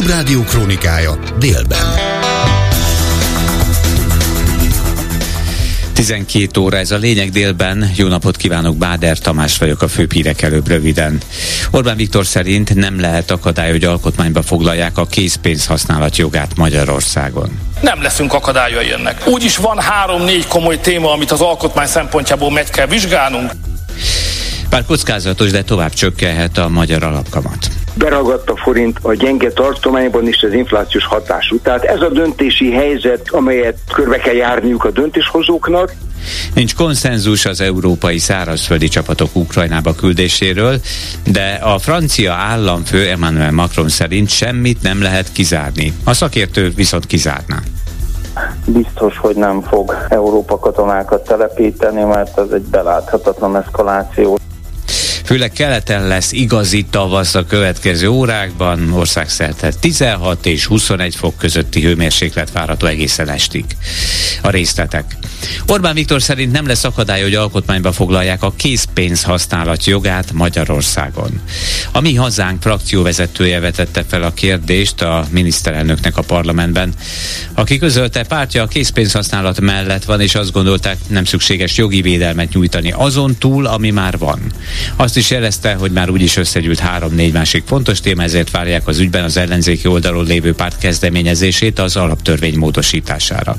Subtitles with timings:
[0.00, 1.78] Klubrádió krónikája délben.
[5.92, 7.90] 12 óra, ez a lényeg délben.
[7.96, 11.18] Jó napot kívánok, Báder Tamás vagyok, a főpírek előbb röviden.
[11.70, 17.58] Orbán Viktor szerint nem lehet akadály, hogy alkotmányba foglalják a készpénz használat jogát Magyarországon.
[17.80, 19.26] Nem leszünk akadályai ennek.
[19.26, 23.52] Úgyis van három-négy komoly téma, amit az alkotmány szempontjából meg kell vizsgálnunk.
[24.70, 27.79] Bár kockázatos, de tovább csökkenhet a magyar alapkamat.
[27.94, 31.58] Beragadt a forint a gyenge tartományban is az inflációs hatású.
[31.58, 35.94] Tehát ez a döntési helyzet, amelyet körbe kell járniuk a döntéshozóknak,
[36.54, 40.80] Nincs konszenzus az európai szárazföldi csapatok Ukrajnába küldéséről,
[41.32, 45.92] de a francia államfő Emmanuel Macron szerint semmit nem lehet kizárni.
[46.04, 47.58] A szakértő viszont kizárná
[48.66, 54.38] biztos, hogy nem fog Európa katonákat telepíteni, mert ez egy beláthatatlan eszkaláció.
[55.30, 62.52] Főleg keleten lesz igazi tavasz a következő órákban, országszerte 16 és 21 fok közötti hőmérséklet
[62.52, 63.64] várható egészen estig.
[64.42, 65.16] A részletek.
[65.66, 71.40] Orbán Viktor szerint nem lesz akadály, hogy alkotmányba foglalják a készpénz használat jogát Magyarországon.
[71.92, 76.94] A mi hazánk frakcióvezetője vetette fel a kérdést a miniszterelnöknek a parlamentben,
[77.54, 82.52] aki közölte pártja a készpénz használat mellett van, és azt gondolták nem szükséges jogi védelmet
[82.52, 84.40] nyújtani azon túl, ami már van.
[84.96, 89.24] Azt is jelezte, hogy már úgyis összegyűlt három-négy másik fontos téma, ezért várják az ügyben
[89.24, 93.56] az ellenzéki oldalon lévő párt kezdeményezését az alaptörvény módosítására.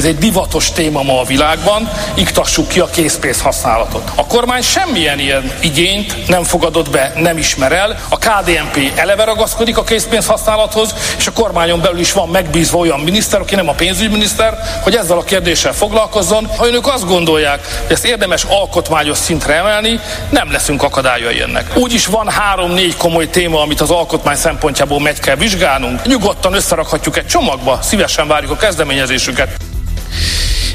[0.00, 4.10] Ez egy divatos téma ma a világban, iktassuk ki a készpénz használatot.
[4.14, 7.98] A kormány semmilyen ilyen igényt nem fogadott be, nem ismer el.
[8.08, 13.00] A KDNP eleve ragaszkodik a készpénz használathoz, és a kormányon belül is van megbízva olyan
[13.00, 16.46] miniszter, aki nem a pénzügyminiszter, hogy ezzel a kérdéssel foglalkozzon.
[16.56, 21.76] Ha önök azt gondolják, hogy ezt érdemes alkotmányos szintre emelni, nem leszünk akadályai ennek.
[21.76, 26.06] Úgyis van három-négy komoly téma, amit az alkotmány szempontjából meg kell vizsgálnunk.
[26.06, 29.69] Nyugodtan összerakhatjuk egy csomagba, szívesen várjuk a kezdeményezésüket.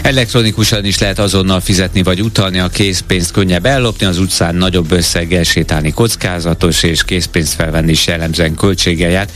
[0.06, 5.44] Elektronikusan is lehet azonnal fizetni vagy utalni, a készpénzt könnyebb ellopni, az utcán nagyobb összeggel
[5.44, 9.28] sétálni kockázatos, és készpénzt felvenni is jellemzően költséggel jár.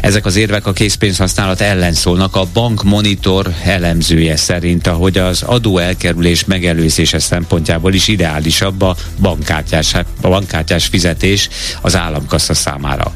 [0.00, 2.36] Ezek az érvek a készpénz használat ellen szólnak.
[2.36, 9.94] A Bank Monitor elemzője szerint, ahogy az adó elkerülés megelőzése szempontjából is ideálisabb a bankkártyás,
[9.94, 11.48] a bankkártyás fizetés
[11.80, 13.14] az államkassa számára.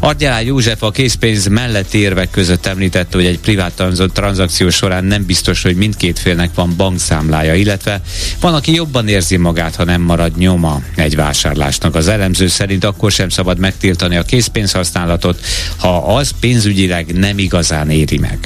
[0.00, 3.82] Ardján József a készpénz mellett érvek között említette, hogy egy privát
[4.12, 8.00] tranzakció során nem biztos, hogy mindkét fél cégnek van bankszámlája, illetve
[8.40, 11.94] van, aki jobban érzi magát, ha nem marad nyoma egy vásárlásnak.
[11.94, 15.40] Az elemző szerint akkor sem szabad megtiltani a készpénzhasználatot,
[15.78, 18.38] ha az pénzügyileg nem igazán éri meg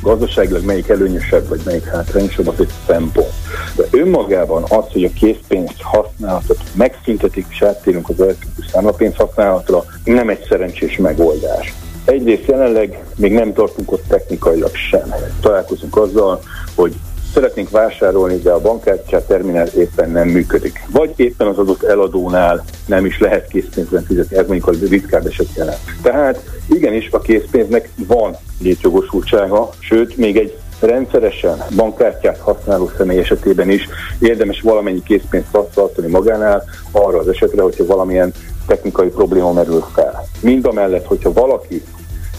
[0.00, 3.32] gazdaságilag melyik előnyösebb, vagy melyik hátrányosabb, az egy szempont.
[3.76, 10.28] De önmagában az, hogy a készpénz használatot megszüntetik, és áttérünk az elektronikus számlapénz használatra, nem
[10.28, 11.74] egy szerencsés megoldás.
[12.04, 15.14] Egyrészt jelenleg még nem tartunk ott technikailag sem.
[15.40, 16.40] Találkozunk azzal,
[16.74, 16.94] hogy
[17.32, 20.86] szeretnénk vásárolni, de a bankkártyát terminál éppen nem működik.
[20.90, 25.48] Vagy éppen az adott eladónál nem is lehet készpénzben fizetni, ez mondjuk a ritkább eset
[25.56, 25.78] jelent.
[26.02, 33.88] Tehát igenis a készpénznek van létjogosultsága, sőt még egy rendszeresen bankkártyát használó személy esetében is
[34.18, 38.32] érdemes valamennyi készpénzt tartani magánál arra az esetre, hogyha valamilyen
[38.66, 40.24] technikai probléma merül fel.
[40.40, 41.82] Mind a mellett, hogyha valaki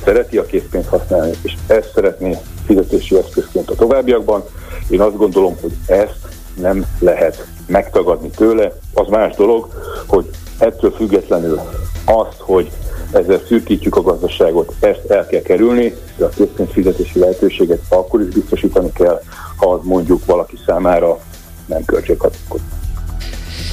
[0.04, 4.44] szereti a készpénzt használni, és ezt szeretné fizetési eszközként a továbbiakban,
[4.90, 6.20] én azt gondolom, hogy ezt
[6.62, 8.72] nem lehet megtagadni tőle.
[8.94, 9.68] Az más dolog,
[10.08, 11.60] hogy ettől függetlenül
[12.06, 12.72] azt, hogy
[13.12, 18.92] ezzel szűkítjük a gazdaságot, ezt el kell kerülni, de a fizetési lehetőséget akkor is biztosítani
[18.94, 19.22] kell,
[19.56, 21.20] ha az mondjuk valaki számára
[21.66, 22.62] nem költséghatékony.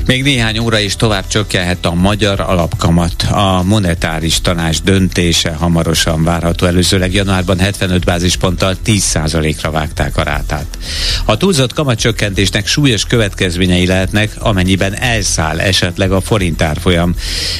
[0.06, 3.22] Még néhány óra is tovább csökkenhet a magyar alapkamat.
[3.22, 6.66] A monetáris tanács döntése hamarosan várható.
[6.66, 10.78] Előzőleg januárban 75 bázisponttal 10%-ra vágták a rátát.
[11.24, 16.64] A túlzott kamatcsökkentésnek súlyos következményei lehetnek, amennyiben elszáll esetleg a forint.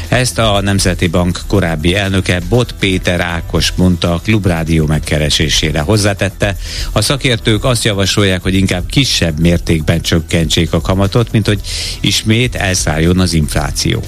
[0.08, 5.80] Ezt a Nemzeti Bank korábbi elnöke Bot Péter Ákos mondta a Klubrádió megkeresésére.
[5.80, 6.56] Hozzátette,
[6.92, 11.60] a szakértők azt javasolják, hogy inkább kisebb mértékben csökkentsék a kamatot, mint hogy
[12.00, 14.02] ismét ismét elszálljon az infláció.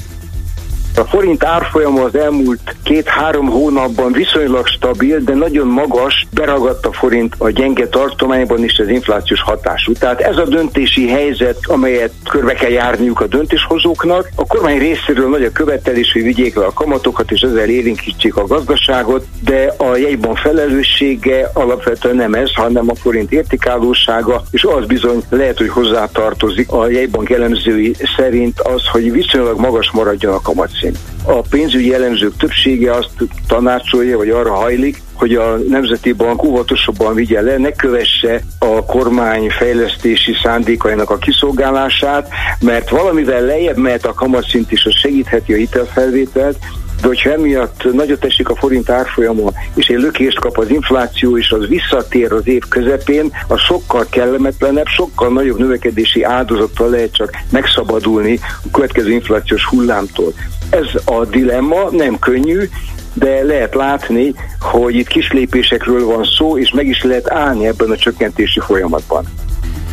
[0.99, 7.35] A forint árfolyama az elmúlt két-három hónapban viszonylag stabil, de nagyon magas, beragadt a forint
[7.39, 9.93] a gyenge tartományban is az inflációs hatású.
[9.93, 14.29] Tehát ez a döntési helyzet, amelyet körbe kell járniuk a döntéshozóknak.
[14.35, 18.47] A kormány részéről nagy a követelés, hogy vigyék le a kamatokat, és ezzel élénkítsék a
[18.47, 25.23] gazdaságot, de a jegyban felelőssége alapvetően nem ez, hanem a forint értikálósága, és az bizony
[25.29, 30.99] lehet, hogy hozzátartozik a jegybank elemzői szerint az, hogy viszonylag magas maradjon a kamatszint szint.
[31.25, 33.11] A pénzügyi elemzők többsége azt
[33.47, 39.51] tanácsolja, vagy arra hajlik, hogy a Nemzeti Bank óvatosabban vigye le, ne kövesse a kormány
[39.51, 42.29] fejlesztési szándékainak a kiszolgálását,
[42.61, 46.57] mert valamivel lejjebb mehet a kamatszint is, az segítheti a hitelfelvételt,
[47.01, 51.51] de hogyha emiatt nagyot esik a forint árfolyama, és egy lökést kap az infláció, és
[51.51, 58.39] az visszatér az év közepén, az sokkal kellemetlenebb, sokkal nagyobb növekedési áldozattal lehet csak megszabadulni
[58.43, 60.33] a következő inflációs hullámtól.
[60.71, 62.69] Ez a dilemma nem könnyű,
[63.15, 67.91] de lehet látni, hogy itt kis lépésekről van szó, és meg is lehet állni ebben
[67.91, 69.25] a csökkentési folyamatban.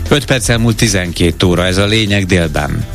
[0.10, 2.86] 5 perc elmúlt 12 óra, ez a lényeg délben.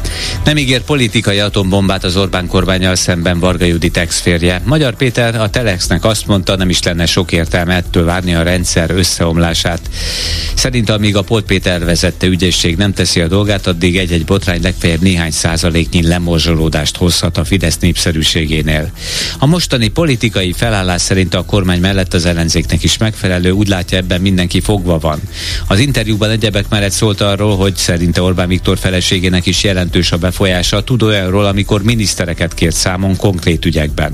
[0.45, 4.61] Nem ígér politikai atombombát az Orbán kormányjal szemben Varga Judit ex-férje.
[4.65, 8.91] Magyar Péter a Telexnek azt mondta, nem is lenne sok értelme ettől várni a rendszer
[8.91, 9.81] összeomlását.
[10.55, 15.01] Szerint amíg a Polt Péter vezette ügyészség nem teszi a dolgát, addig egy-egy botrány legfeljebb
[15.01, 18.91] néhány százaléknyi lemorzsolódást hozhat a Fidesz népszerűségénél.
[19.39, 24.21] A mostani politikai felállás szerint a kormány mellett az ellenzéknek is megfelelő, úgy látja ebben
[24.21, 25.21] mindenki fogva van.
[25.67, 30.85] Az interjúban egyebek mellett szólt arról, hogy szerinte Orbán Viktor feleségének is jelentős a befolyása,
[30.85, 34.13] tud olyanról, amikor minisztereket kért számon konkrét ügyekben.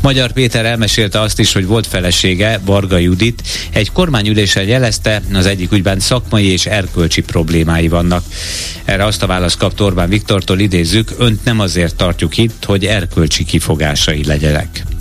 [0.00, 5.72] Magyar Péter elmesélte azt is, hogy volt felesége, Varga Judit, egy kormányülésen jelezte, az egyik
[5.72, 8.24] ügyben szakmai és erkölcsi problémái vannak.
[8.84, 13.44] Erre azt a választ kapta Orbán Viktortól idézzük, önt nem azért tartjuk itt, hogy erkölcsi
[13.44, 14.95] kifogásai legyenek.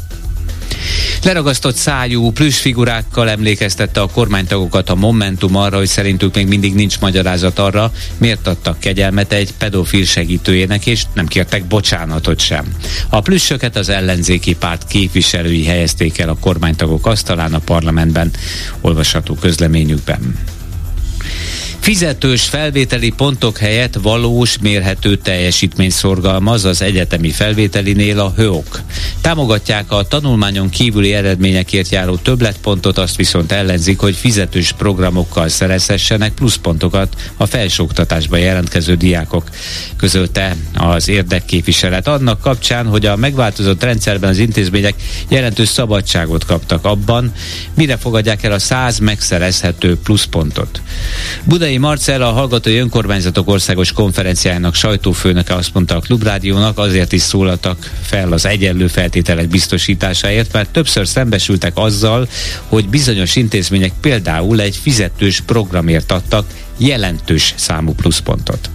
[1.23, 6.99] Leragasztott szájú plusz figurákkal emlékeztette a kormánytagokat a Momentum arra, hogy szerintük még mindig nincs
[6.99, 12.65] magyarázat arra, miért adtak kegyelmet egy pedofil segítőjének, és nem kértek bocsánatot sem.
[13.09, 18.31] A plüssöket az ellenzéki párt képviselői helyezték el a kormánytagok asztalán a parlamentben,
[18.81, 20.37] olvasható közleményükben.
[21.79, 28.81] Fizetős felvételi pontok helyett valós, mérhető teljesítmény szorgalmaz az egyetemi felvételinél a HÖOK.
[29.21, 37.15] Támogatják a tanulmányon kívüli eredményekért járó többletpontot, azt viszont ellenzik, hogy fizetős programokkal szerezhessenek pluszpontokat
[37.37, 39.49] a felsőoktatásba jelentkező diákok.
[39.97, 44.95] Közölte az érdekképviselet annak kapcsán, hogy a megváltozott rendszerben az intézmények
[45.27, 47.31] jelentős szabadságot kaptak abban,
[47.73, 50.81] mire fogadják el a száz megszerezhető pluszpontot.
[51.43, 57.21] Budai Budai Marcel, a Hallgatói Önkormányzatok Országos Konferenciájának sajtófőnöke azt mondta a Klubrádiónak, azért is
[57.21, 62.27] szólaltak fel az egyenlő feltételek biztosításáért, mert többször szembesültek azzal,
[62.67, 66.45] hogy bizonyos intézmények például egy fizetős programért adtak
[66.77, 68.74] jelentős számú pluszpontot.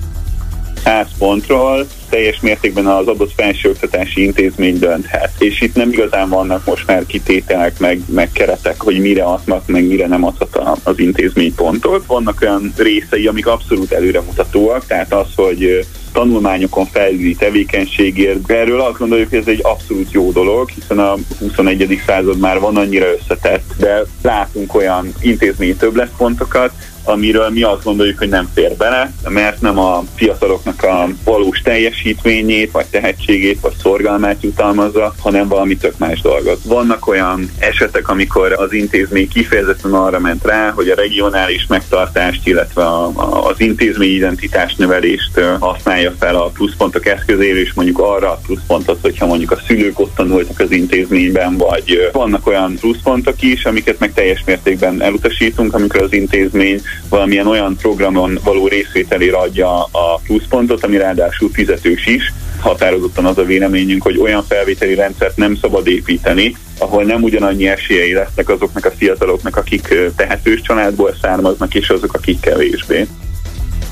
[0.85, 5.33] 100 pontról teljes mértékben az adott felsőoktatási intézmény dönthet.
[5.39, 9.87] És itt nem igazán vannak most már kitételek, meg, meg keretek, hogy mire adnak, meg
[9.87, 12.07] mire nem adhat az intézmény pontot.
[12.07, 18.51] Vannak olyan részei, amik abszolút előremutatóak, tehát az, hogy tanulmányokon felüli tevékenységért.
[18.51, 22.03] Erről azt gondoljuk, hogy ez egy abszolút jó dolog, hiszen a 21.
[22.07, 26.73] század már van annyira összetett, de látunk olyan intézményi többletpontokat,
[27.05, 32.71] amiről mi azt gondoljuk, hogy nem fér bele, mert nem a fiataloknak a valós teljesítményét,
[32.71, 36.61] vagy tehetségét, vagy szorgalmát jutalmazza, hanem valami tök más dolgot.
[36.65, 42.83] Vannak olyan esetek, amikor az intézmény kifejezetten arra ment rá, hogy a regionális megtartást, illetve
[42.83, 48.41] a, a, az intézmény identitás növelést használja fel a pluszpontok eszközére, és mondjuk arra a
[48.47, 53.99] pluszpontot, hogyha mondjuk a szülők ott tanultak az intézményben, vagy vannak olyan pluszpontok is, amiket
[53.99, 60.85] meg teljes mértékben elutasítunk, amikor az intézmény valamilyen olyan programon való részvételére adja a pluszpontot,
[60.85, 62.33] ami ráadásul fizetős is.
[62.61, 68.13] Határozottan az a véleményünk, hogy olyan felvételi rendszert nem szabad építeni, ahol nem ugyanannyi esélyei
[68.13, 73.07] lesznek azoknak a fiataloknak, akik tehetős családból származnak, és azok, akik kevésbé.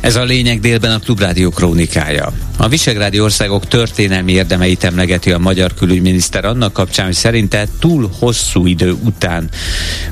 [0.00, 2.32] Ez a lényeg délben a Klubrádió krónikája.
[2.56, 8.66] A visegrádi országok történelmi érdemeit emlegeti a magyar külügyminiszter annak kapcsán, hogy szerinte túl hosszú
[8.66, 9.48] idő után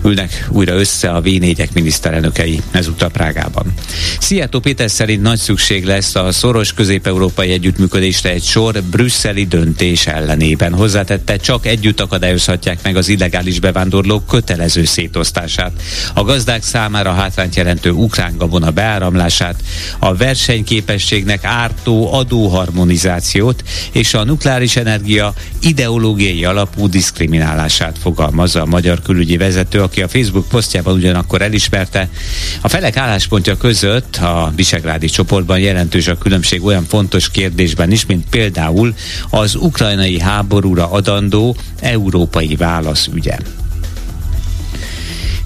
[0.04, 3.72] ülnek újra össze a V4-ek miniszterelnökei ezúttal Prágában.
[4.20, 10.72] Szijjártó Péter szerint nagy szükség lesz a szoros közép-európai együttműködésre egy sor brüsszeli döntés ellenében.
[10.72, 15.72] Hozzátette, csak együtt akadályozhatják meg az illegális bevándorlók kötelező szétosztását.
[16.14, 19.62] A gazdák számára hátrányt jelentő ukrán gabona beáramlását,
[19.98, 29.36] a versenyképességnek ártó adóharmonizációt és a nukleáris energia ideológiai alapú diszkriminálását fogalmazza a magyar külügyi
[29.36, 32.08] vezető, aki a Facebook posztjában ugyanakkor elismerte.
[32.60, 38.28] A felek álláspontja között a Visegrádi csoportban jelentős a különbség olyan fontos kérdésben is, mint
[38.30, 38.94] például
[39.30, 43.36] az ukrajnai háborúra adandó európai válasz ügye.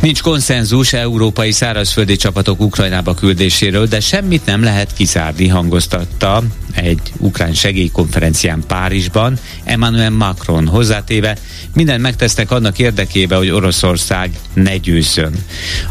[0.00, 6.42] Nincs konszenzus európai szárazföldi csapatok Ukrajnába küldéséről, de semmit nem lehet kiszárni, hangoztatta
[6.74, 11.36] egy ukrán segélykonferencián Párizsban Emmanuel Macron hozzátéve,
[11.74, 15.34] mindent megtesznek annak érdekében, hogy Oroszország ne győzzön.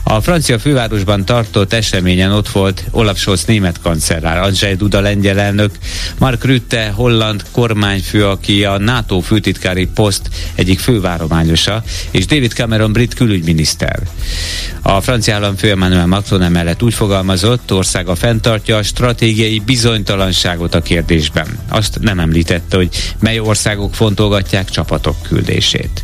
[0.03, 5.71] A francia fővárosban tartott eseményen ott volt Olaf Scholz német kancellár, Andrzej Duda lengyel elnök,
[6.17, 13.13] Mark Rutte holland kormányfő, aki a NATO főtitkári poszt egyik fővárományosa, és David Cameron brit
[13.13, 13.99] külügyminiszter.
[14.81, 21.47] A francia államfő Emmanuel Macron emellett úgy fogalmazott, országa fenntartja a stratégiai bizonytalanságot a kérdésben.
[21.69, 26.03] Azt nem említette, hogy mely országok fontolgatják csapatok küldését.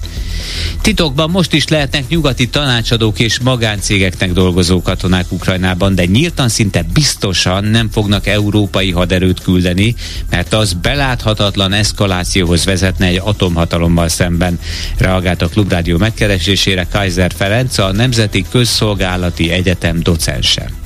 [0.81, 7.63] Titokban most is lehetnek nyugati tanácsadók és magáncégeknek dolgozó katonák Ukrajnában, de nyíltan szinte biztosan
[7.63, 9.95] nem fognak európai haderőt küldeni,
[10.29, 14.59] mert az beláthatatlan eszkalációhoz vezetne egy atomhatalommal szemben,
[14.97, 20.84] reagált a Klubrádió megkeresésére Kaiser Ferenc, a Nemzeti Közszolgálati Egyetem docense.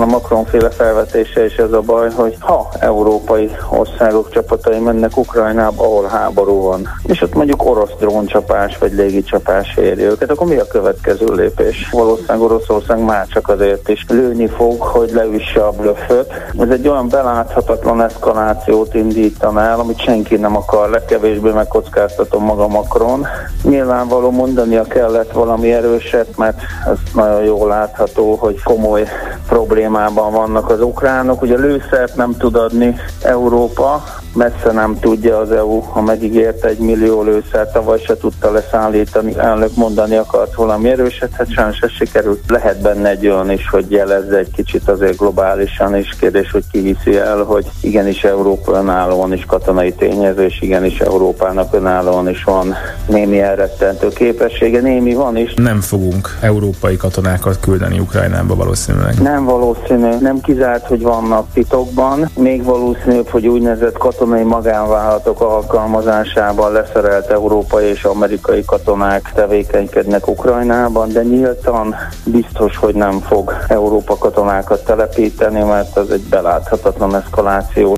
[0.00, 6.06] A Macron-féle felvetése is ez a baj, hogy ha európai országok csapatai mennek Ukrajnába, ahol
[6.06, 11.26] háború van, és ott mondjuk orosz dróncsapás vagy légicsapás éri őket, akkor mi a következő
[11.34, 11.88] lépés?
[11.90, 16.32] Valószínűleg Oroszország már csak azért is lőni fog, hogy leüsse a blöfföt.
[16.58, 23.26] Ez egy olyan beláthatatlan eszkalációt indítan el, amit senki nem akar, legkevésbé megkockáztatom maga Macron.
[23.62, 29.06] Nyilvánvaló mondania kellett valami erőset, mert ez nagyon jól látható, hogy komoly
[29.48, 31.42] probléma problémában vannak az ukránok.
[31.42, 34.02] Ugye lőszert nem tud adni Európa,
[34.34, 39.74] messze nem tudja az EU, ha megígért egy millió lőszert, tavaly se tudta leszállítani, elnök
[39.74, 42.40] mondani akart valami erőset, hát sajnos ez sikerült.
[42.46, 46.78] Lehet benne egy olyan is, hogy jelezze egy kicsit azért globálisan is kérdés, hogy ki
[46.78, 52.74] hiszi el, hogy igenis Európa önállóan is katonai tényező, és igenis Európának önállóan is van
[53.06, 55.54] némi elrettentő képessége, némi van is.
[55.54, 59.20] Nem fogunk európai katonákat küldeni Ukrajnába valószínűleg.
[59.20, 67.30] Nem valószínű, nem kizárt, hogy vannak titokban, még valószínűbb, hogy úgynevezett katonai magánvállalatok alkalmazásában leszerelt
[67.30, 75.62] európai és amerikai katonák tevékenykednek Ukrajnában, de nyíltan biztos, hogy nem fog Európa katonákat telepíteni,
[75.62, 77.96] mert ez egy beláthatatlan eszkaláció.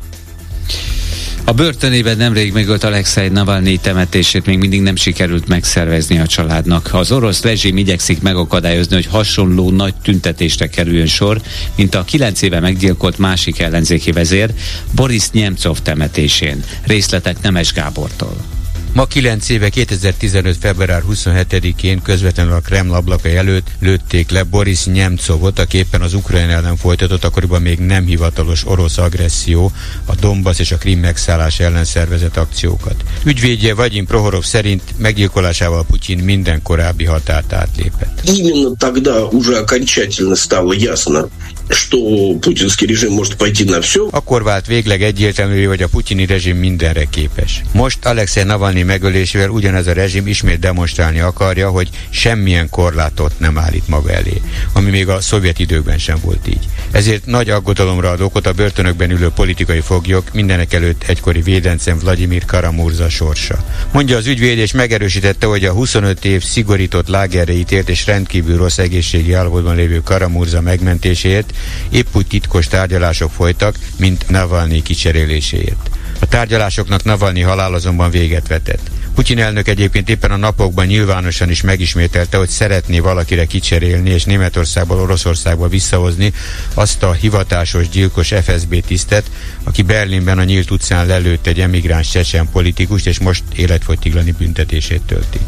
[1.44, 6.88] A börtönében nemrég megölt Alexei Navalnyi temetését még mindig nem sikerült megszervezni a családnak.
[6.92, 11.40] Az orosz rezsim igyekszik megakadályozni, hogy hasonló nagy tüntetésre kerüljön sor,
[11.76, 14.50] mint a kilenc éve meggyilkolt másik ellenzéki vezér
[14.94, 16.64] Boris Nemcov temetésén.
[16.86, 18.61] Részletek Nemes Gábortól.
[18.93, 20.57] Ma 9 éve 2015.
[20.59, 26.51] február 27-én közvetlenül a Kreml ablakai előtt lőtték le Boris Nemcovot, aki éppen az Ukrajna
[26.51, 29.71] ellen folytatott akkoriban még nem hivatalos orosz agresszió,
[30.05, 33.03] a Donbass és a Krim megszállás ellen szervezett akciókat.
[33.23, 38.21] Ügyvédje Vagyim Prohorov szerint meggyilkolásával Putyin minden korábbi határt átlépett.
[38.23, 41.29] Именно тогда уже окончательно стало ясно,
[44.10, 47.62] Akkor vált végleg egyértelmű, hogy a putyini rezsim mindenre képes.
[47.72, 53.88] Most Alexei Navalnyi megölésével ugyanez a rezsim ismét demonstrálni akarja, hogy semmilyen korlátot nem állít
[53.88, 54.40] maga elé,
[54.72, 56.68] ami még a szovjet időkben sem volt így.
[56.90, 62.44] Ezért nagy aggodalomra ad okot a börtönökben ülő politikai foglyok, mindenek előtt egykori védencem Vladimir
[62.44, 63.64] Karamurza sorsa.
[63.92, 68.78] Mondja az ügyvéd, és megerősítette, hogy a 25 év szigorított lágerre ítélt és rendkívül rossz
[68.78, 71.51] egészségi állapotban lévő Karamurza megmentéséért
[71.90, 75.90] épp úgy titkos tárgyalások folytak, mint Navalnyi kicseréléséért.
[76.18, 78.90] A tárgyalásoknak Navalnyi halál azonban véget vetett.
[79.14, 85.00] Putyin elnök egyébként éppen a napokban nyilvánosan is megismételte, hogy szeretné valakire kicserélni és Németországból
[85.00, 86.32] Oroszországba visszahozni
[86.74, 89.30] azt a hivatásos gyilkos FSB tisztet,
[89.64, 95.38] aki Berlinben a nyílt utcán lelőtt egy emigráns csecsen politikust, és most életfogytiglani büntetését tölti.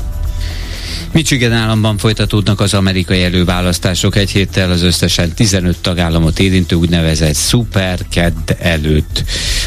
[1.15, 7.99] Michigan államban folytatódnak az amerikai előválasztások egy héttel az összesen 15 tagállamot érintő úgynevezett Super
[8.11, 9.25] Kedd előtt.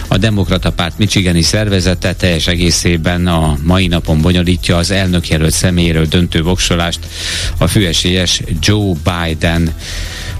[0.07, 6.41] A Demokrata Párt Michigani szervezete teljes egészében a mai napon bonyolítja az elnökjelölt személyéről döntő
[6.41, 6.99] voksolást
[7.57, 9.73] a főesélyes Joe Biden.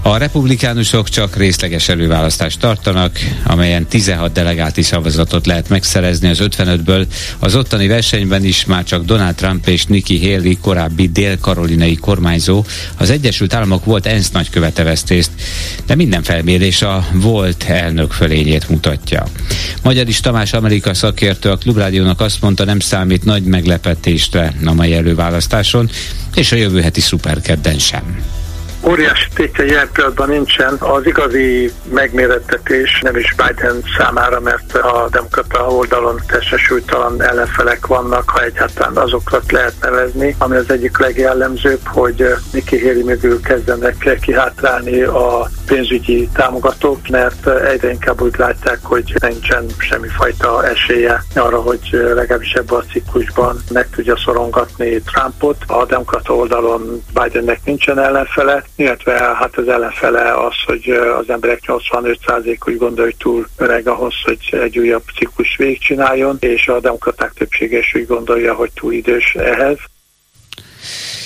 [0.08, 7.06] A republikánusok csak részleges előválasztást tartanak, amelyen 16 delegálti szavazatot lehet megszerezni az 55-ből.
[7.38, 12.64] Az ottani versenyben is már csak Donald Trump és Nikki Haley korábbi dél-karolinai kormányzó
[12.96, 15.30] az Egyesült Államok volt ENSZ nagykövete vesz részt,
[15.86, 19.26] de minden felmérés a volt elnök fölényét mutatja.
[19.82, 24.94] Magyar is Tamás Amerika szakértő a Klubrádiónak azt mondta, nem számít nagy meglepetésre a mai
[24.94, 25.90] előválasztáson,
[26.34, 28.37] és a jövő heti szuperkedden sem
[28.88, 30.76] óriási tétje ilyen pillanatban nincsen.
[30.78, 38.42] Az igazi megmérettetés nem is Biden számára, mert a demokrata oldalon testesültalan ellenfelek vannak, ha
[38.42, 45.48] egyáltalán azokat lehet nevezni, ami az egyik legjellemzőbb, hogy Nikki Haley mögül kezdenek kihátrálni a
[45.66, 52.78] pénzügyi támogatók, mert egyre inkább úgy látják, hogy nincsen semmifajta esélye arra, hogy legalábbis ebben
[52.78, 55.56] a ciklusban meg tudja szorongatni Trumpot.
[55.66, 62.68] A demokrata oldalon Bidennek nincsen ellenfele, illetve hát az ellenfele az, hogy az emberek 85%
[62.68, 67.78] úgy gondolja, hogy túl öreg ahhoz, hogy egy újabb ciklus végigcsináljon, és a demokraták többsége
[67.78, 69.76] is úgy gondolja, hogy túl idős ehhez.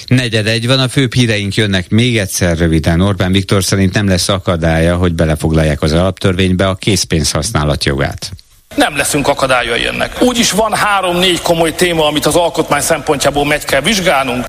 [0.07, 3.01] Negyed egy van, a főbb híreink jönnek még egyszer röviden.
[3.01, 8.31] Orbán Viktor szerint nem lesz akadálya, hogy belefoglalják az alaptörvénybe a készpénz használat jogát.
[8.75, 10.23] Nem leszünk akadályai ennek.
[10.23, 14.45] Úgyis van három-négy komoly téma, amit az alkotmány szempontjából meg kell vizsgálnunk.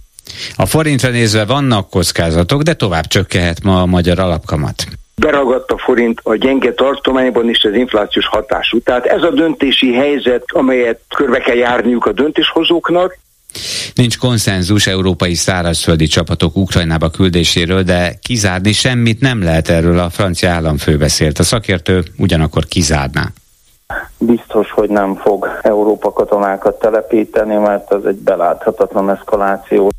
[0.55, 6.19] A forintra nézve vannak kockázatok, de tovább csökkenhet ma a magyar alapkamat beragadt a forint
[6.23, 8.79] a gyenge tartományban is az inflációs hatású.
[8.79, 13.17] Tehát ez a döntési helyzet, amelyet körbe kell járniuk a döntéshozóknak,
[13.95, 20.51] Nincs konszenzus európai szárazföldi csapatok Ukrajnába küldéséről, de kizárni semmit nem lehet erről a francia
[20.51, 21.39] államfő beszélt.
[21.39, 23.27] A szakértő ugyanakkor kizárná.
[24.17, 29.89] Biztos, hogy nem fog Európa katonákat telepíteni, mert ez egy beláthatatlan eszkaláció.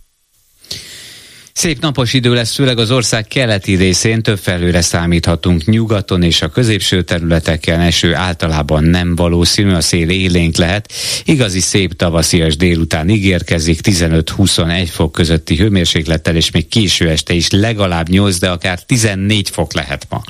[1.54, 5.64] Szép napos idő lesz, főleg az ország keleti részén több felőre számíthatunk.
[5.64, 10.92] Nyugaton és a középső területeken eső általában nem valószínű, a szél élénk lehet.
[11.24, 18.08] Igazi szép tavaszias délután ígérkezik, 15-21 fok közötti hőmérséklettel, és még késő este is legalább
[18.08, 20.22] 8, de akár 14 fok lehet ma.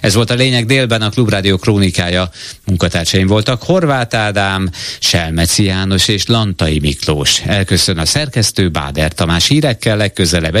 [0.00, 2.30] Ez volt a lényeg délben a Klubrádió krónikája.
[2.66, 7.40] Munkatársaim voltak Horváth Ádám, Selmeci János és Lantai Miklós.
[7.46, 10.60] Elköszön a szerkesztő Báder Tamás hírekkel legközelebb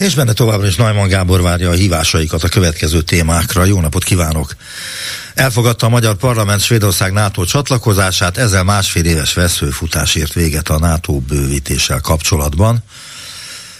[0.00, 3.64] És benne továbbra is Najman Gábor várja a hívásaikat a következő témákra.
[3.64, 4.56] Jó napot kívánok!
[5.34, 11.12] Elfogadta a Magyar Parlament Svédország NATO csatlakozását, ezzel másfél éves veszőfutás ért véget a NATO
[11.12, 12.84] bővítéssel kapcsolatban.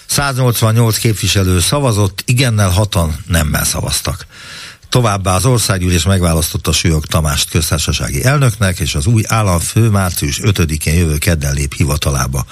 [0.06, 4.26] 188 képviselő szavazott, igennel hatan nemmel szavaztak.
[4.90, 11.18] Továbbá az országgyűlés megválasztotta Sülyog Tamást köztársasági elnöknek, és az új államfő március 5-én jövő
[11.18, 12.44] kedden lép hivatalába.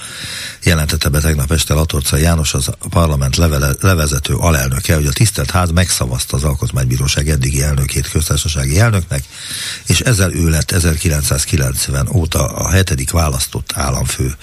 [0.63, 5.71] Jelentette be tegnap este Latorca János, az parlament levele, levezető alelnöke, hogy a tisztelt ház
[5.71, 9.25] megszavazta az Alkotmánybíróság eddigi elnökét köztársasági elnöknek,
[9.87, 14.35] és ezzel ő lett 1990 óta a hetedik választott államfő.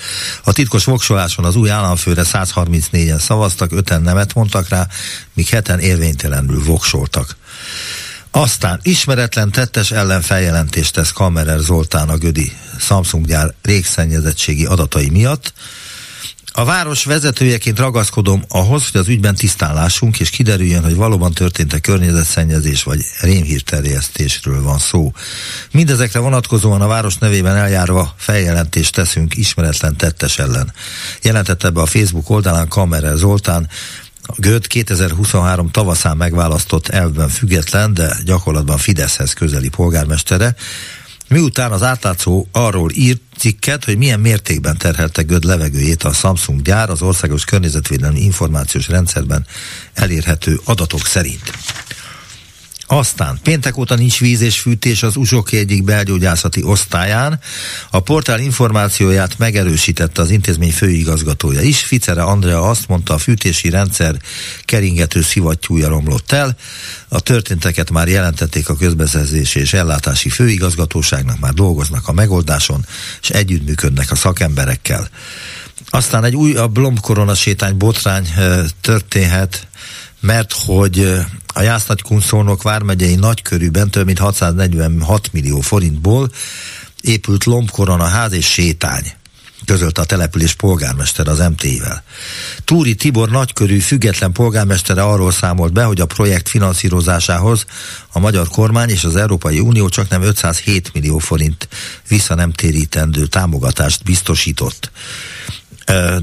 [0.44, 4.88] A titkos voksoláson az új államfőre 134-en szavaztak, öten nemet mondtak rá,
[5.34, 7.36] míg heten érvénytelenül voksoltak.
[8.32, 15.54] Aztán ismeretlen tettes ellen feljelentést tesz Kammerer Zoltán a Gödi Samsung gyár régszennyezettségi adatai miatt.
[16.58, 22.84] A város vezetőjeként ragaszkodom ahhoz, hogy az ügyben tisztánlásunk, és kiderüljön, hogy valóban történt-e környezetszennyezés
[22.84, 25.12] vagy rémhírterjesztésről van szó.
[25.72, 30.74] Mindezekre vonatkozóan a város nevében eljárva feljelentést teszünk ismeretlen tettes ellen.
[31.22, 33.70] Jelentette be a Facebook oldalán Kammerer Zoltán,
[34.28, 40.56] a Göt 2023 tavaszán megválasztott elvben független, de gyakorlatban Fideszhez közeli polgármestere,
[41.28, 46.90] miután az átlátszó arról írt cikket, hogy milyen mértékben terhelte Göd levegőjét a Samsung gyár
[46.90, 49.46] az országos környezetvédelmi információs rendszerben
[49.94, 51.52] elérhető adatok szerint.
[52.88, 57.40] Aztán péntek óta nincs víz és fűtés az Uzsoki egyik belgyógyászati osztályán.
[57.90, 61.84] A portál információját megerősítette az intézmény főigazgatója is.
[61.84, 64.16] Ficere Andrea azt mondta, a fűtési rendszer
[64.66, 66.58] keringető szivattyúja romlott el.
[67.08, 72.86] A történteket már jelentették a közbeszerzési és ellátási főigazgatóságnak, már dolgoznak a megoldáson,
[73.22, 75.10] és együttműködnek a szakemberekkel.
[75.90, 78.34] Aztán egy újabb lombkoronasétány botrány
[78.82, 79.68] történhet
[80.26, 81.20] mert hogy
[81.54, 86.32] a Jász-Nagykunszolnok vármegyei nagykörűben több mint 646 millió forintból
[87.02, 89.14] épült lombkorona ház és sétány
[89.66, 92.04] közölte a település polgármester az MT-vel.
[92.64, 97.66] Túri Tibor nagykörű független polgármestere arról számolt be, hogy a projekt finanszírozásához
[98.12, 101.68] a magyar kormány és az Európai Unió csak nem 507 millió forint
[102.08, 104.92] vissza nem térítendő támogatást biztosított.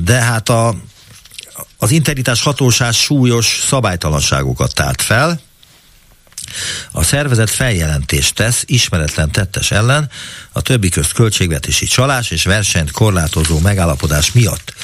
[0.05, 0.75] De hát a
[1.79, 5.41] az integritás hatóság súlyos szabálytalanságokat tárt fel,
[6.91, 10.11] a szervezet feljelentést tesz ismeretlen tettes ellen
[10.53, 14.75] a többi közt költségvetési csalás és versenyt korlátozó megállapodás miatt.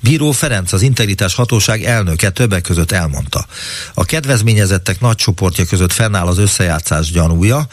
[0.00, 3.46] Bíró Ferenc, az Integritás Hatóság elnöke többek között elmondta.
[3.94, 7.66] A kedvezményezettek nagy csoportja között fennáll az összejátszás gyanúja,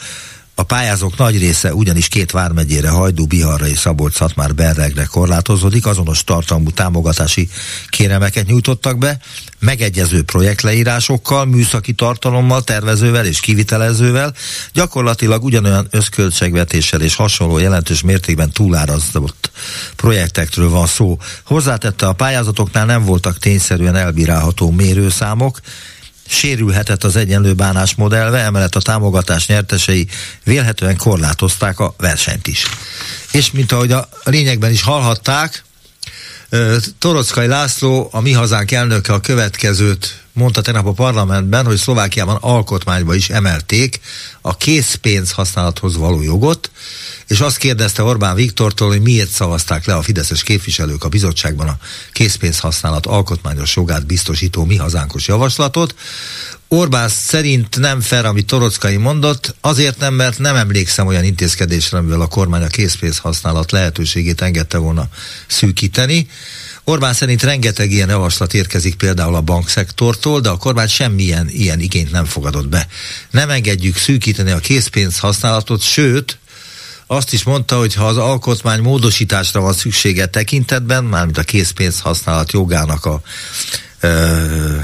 [0.58, 6.70] a pályázók nagy része ugyanis két vármegyére, Hajdú, Biharra és Szabolcs-Szatmár Berregre korlátozódik, azonos tartalmú
[6.70, 7.48] támogatási
[7.88, 9.18] kéremeket nyújtottak be,
[9.58, 14.34] megegyező projektleírásokkal, műszaki tartalommal, tervezővel és kivitelezővel,
[14.72, 19.50] gyakorlatilag ugyanolyan összköltségvetéssel és hasonló jelentős mértékben túlárazott
[19.96, 21.18] projektekről van szó.
[21.44, 25.60] Hozzátette a pályázatoknál nem voltak tényszerűen elbírálható mérőszámok,
[26.26, 30.06] sérülhetett az egyenlő bánásmód elve, emellett a támogatás nyertesei
[30.44, 32.66] vélhetően korlátozták a versenyt is.
[33.32, 35.64] És mint ahogy a lényegben is hallhatták,
[36.98, 43.14] Torockai László, a mi hazánk elnöke a következőt mondta tegnap a parlamentben, hogy Szlovákiában alkotmányba
[43.14, 44.00] is emelték
[44.40, 46.70] a készpénz használathoz való jogot,
[47.26, 51.78] és azt kérdezte Orbán Viktortól, hogy miért szavazták le a fideszes képviselők a bizottságban a
[52.12, 55.94] készpénz használat alkotmányos jogát biztosító mi hazánkos javaslatot.
[56.68, 62.20] Orbán szerint nem fel, amit Torockai mondott, azért nem, mert nem emlékszem olyan intézkedésre, amivel
[62.20, 65.08] a kormány a készpénz használat lehetőségét engedte volna
[65.46, 66.28] szűkíteni.
[66.84, 72.10] Orbán szerint rengeteg ilyen javaslat érkezik például a bankszektortól, de a kormány semmilyen ilyen igényt
[72.10, 72.88] nem fogadott be.
[73.30, 76.38] Nem engedjük szűkíteni a készpénz használatot, sőt,
[77.06, 82.52] azt is mondta, hogy ha az alkotmány módosításra van szüksége tekintetben, mármint a készpénz használat
[82.52, 83.20] jogának a
[84.00, 84.76] ö,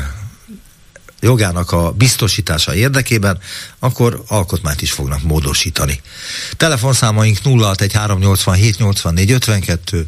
[1.20, 3.38] jogának a biztosítása érdekében,
[3.78, 6.00] akkor alkotmányt is fognak módosítani.
[6.56, 10.04] Telefonszámaink 0613878452,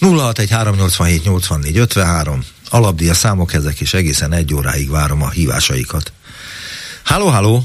[0.00, 6.12] 0613878453, alapdia számok ezek, és egészen egy óráig várom a hívásaikat.
[7.02, 7.64] Háló, háló!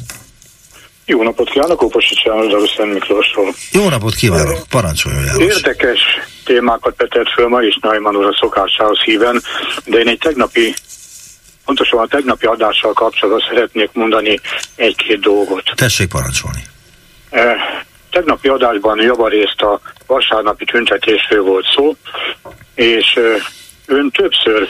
[1.10, 3.54] Jó napot kívánok, Óposics János, Szent Miklósról.
[3.72, 5.56] Jó napot kívánok, parancsoljon János.
[5.56, 6.00] Érdekes
[6.46, 9.42] témákat petett föl ma is Neumann úr a szokásához híven,
[9.86, 10.74] de én egy tegnapi
[11.66, 14.40] pontosan a tegnapi adással kapcsolatban szeretnék mondani
[14.76, 15.64] egy-két dolgot.
[15.76, 16.64] Tessék parancsolni.
[17.30, 17.56] E,
[18.12, 21.96] tegnapi adásban javarészt a vasárnapi tüntetésről volt szó,
[22.76, 23.22] és e,
[23.86, 24.70] ön többször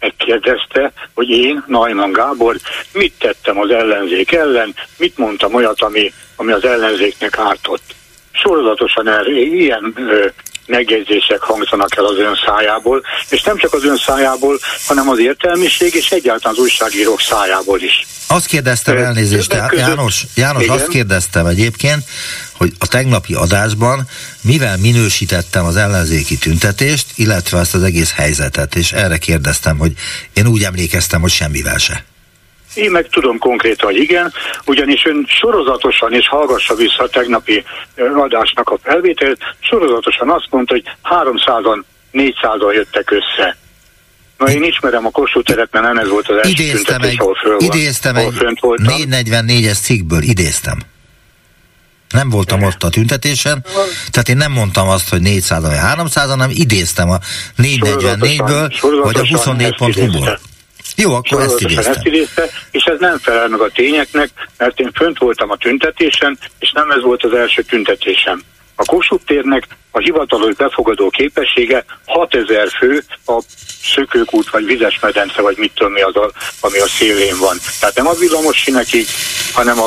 [0.00, 2.56] megkérdezte, hogy én, Najman Gábor,
[2.92, 7.82] mit tettem az ellenzék ellen, mit mondtam olyat, ami, ami az ellenzéknek ártott.
[8.32, 10.26] Sorozatosan erre, ilyen ö,
[10.68, 15.94] megjegyzések hangzanak el az ön szájából, és nem csak az ön szájából, hanem az értelmiség
[15.94, 18.06] és egyáltalán az újságírók szájából is.
[18.28, 20.74] Azt kérdeztem elnézést, között, János, János igen?
[20.74, 22.04] azt kérdeztem egyébként,
[22.58, 24.08] hogy a tegnapi adásban
[24.40, 29.92] mivel minősítettem az ellenzéki tüntetést, illetve ezt az egész helyzetet, és erre kérdeztem, hogy
[30.32, 32.04] én úgy emlékeztem, hogy semmivel se.
[32.74, 34.32] Én meg tudom konkrétan, hogy igen,
[34.64, 37.64] ugyanis ön sorozatosan, és hallgassa vissza a tegnapi
[38.16, 43.56] adásnak a felvételt, sorozatosan azt mondta, hogy 300-an, 400-an jöttek össze.
[44.38, 47.20] Na én ismerem a Kossuth teret, mert nem ez volt az első idéztem tüntetés, egy,
[47.20, 50.78] ahol föl Idéztem egy 444-es cikkből, idéztem.
[52.08, 53.64] Nem voltam ott a tüntetésen,
[54.10, 57.18] tehát én nem mondtam azt, hogy 400 vagy 300, hanem idéztem a
[57.58, 60.38] 444-ből, vagy a 24.hu-ból.
[60.96, 61.92] Jó, akkor ezt idéztem.
[61.92, 66.38] ezt idézte, és ez nem felel meg a tényeknek, mert én fönt voltam a tüntetésen,
[66.58, 68.42] és nem ez volt az első tüntetésem.
[68.80, 73.42] A Kossuth térnek a hivatalos befogadó képessége 6000 fő a
[73.82, 77.58] szökőkút, vagy vizes medence, vagy mit tudom mi az, a, ami a szélén van.
[77.80, 79.06] Tehát nem a villamos sinekig,
[79.52, 79.86] hanem a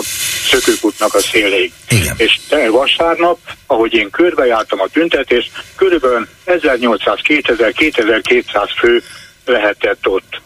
[0.50, 1.72] szökőkútnak a szélén.
[1.90, 2.16] Igen.
[2.18, 9.04] És vasárnap, ahogy én körbejártam a tüntetést, körülbelül 1800-2000-2200 fő
[9.46, 10.42] lehetett ott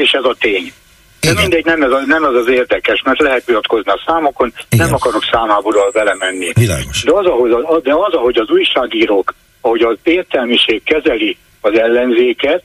[0.00, 0.72] és ez a tény.
[1.20, 1.40] De Igen.
[1.40, 4.86] mindegy, nem, ez a, nem az az érdekes, mert lehet vitatkozni a számokon, Igen.
[4.86, 6.52] nem akarok számából vele menni.
[6.54, 7.02] Világos.
[7.02, 7.50] De az, ahogy,
[7.82, 12.62] de az, ahogy az újságírók, ahogy az értelmiség kezeli az ellenzéket,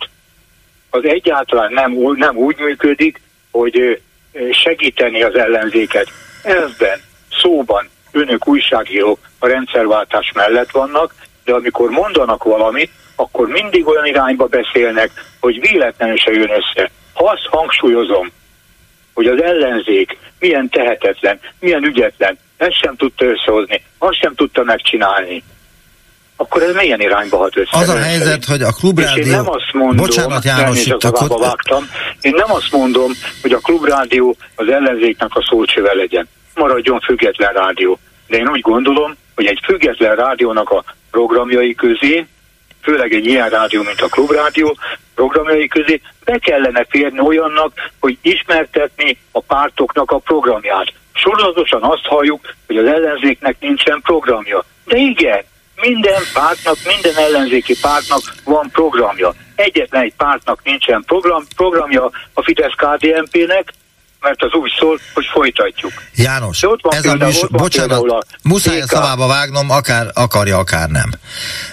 [0.90, 4.02] az egyáltalán nem, nem úgy működik, hogy
[4.52, 6.08] segíteni az ellenzéket.
[6.44, 7.00] Ezben,
[7.42, 11.14] szóban önök újságírók a rendszerváltás mellett vannak,
[11.44, 16.92] de amikor mondanak valamit, akkor mindig olyan irányba beszélnek, hogy véletlenül se jön össze.
[17.14, 18.32] Ha azt hangsúlyozom,
[19.16, 25.44] hogy az ellenzék milyen tehetetlen, milyen ügyetlen, ezt sem tudta összehozni, azt sem tudta megcsinálni,
[26.36, 27.70] akkor ez milyen irányba hat össze?
[27.72, 29.24] Az a helyzet, hogy a klubrádió...
[29.24, 31.40] És én nem azt mondom, Bocsánat, János, itt akkor...
[31.40, 31.90] vágtam,
[32.22, 36.28] én nem azt mondom, hogy a klubrádió az ellenzéknek a szócsöve legyen.
[36.56, 38.00] Maradjon független rádió.
[38.28, 42.26] De én úgy gondolom, hogy egy független rádiónak a programjai közé,
[42.86, 44.78] főleg egy ilyen rádió, mint a klubrádió,
[45.16, 50.94] programjai közé be kellene férni olyannak, hogy ismertetni a pártoknak a programját.
[51.14, 54.64] Sorozatosan azt halljuk, hogy az ellenzéknek nincsen programja.
[54.86, 55.44] De igen,
[55.82, 59.34] minden pártnak, minden ellenzéki pártnak van programja.
[59.56, 63.74] Egyetlen egy pártnak nincsen program, programja a Fidesz-KDNP-nek,
[64.26, 65.92] mert az úgy szól, hogy folytatjuk.
[66.16, 71.10] János, ez például, a műsor, bocsánat, a muszáj a szavába vágnom, akár akarja, akár nem.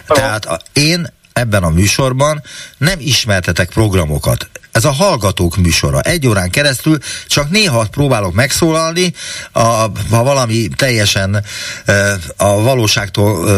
[0.08, 0.16] Oh.
[0.16, 2.42] Tehát a, én ebben a műsorban
[2.78, 4.48] nem ismertetek programokat.
[4.72, 6.00] Ez a hallgatók műsora.
[6.00, 9.14] Egy órán keresztül csak néha próbálok megszólalni,
[9.52, 11.44] a, ha valami teljesen
[12.37, 13.48] a valóságtól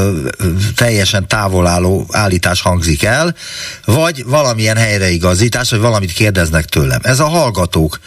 [0.77, 3.35] teljesen távol álló állítás hangzik el,
[3.85, 7.01] vagy valamilyen helyreigazítás, vagy valamit kérdeznek tőlem.
[7.03, 7.99] Ez a hallgatók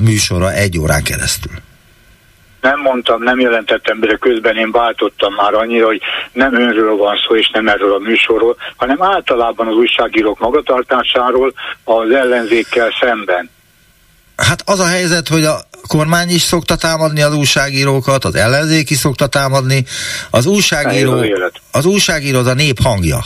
[0.00, 1.52] műsora egy órán keresztül
[2.60, 6.00] nem mondtam, nem jelentettem be, közben én váltottam már annyira, hogy
[6.32, 11.52] nem önről van szó, és nem erről a műsorról, hanem általában az újságírók magatartásáról
[11.84, 13.50] az ellenzékkel szemben.
[14.36, 18.96] Hát az a helyzet, hogy a kormány is szokta támadni az újságírókat, az ellenzék is
[18.96, 19.84] szokta támadni,
[20.30, 21.24] az újságíró,
[21.72, 23.18] az újságíró az a nép hangja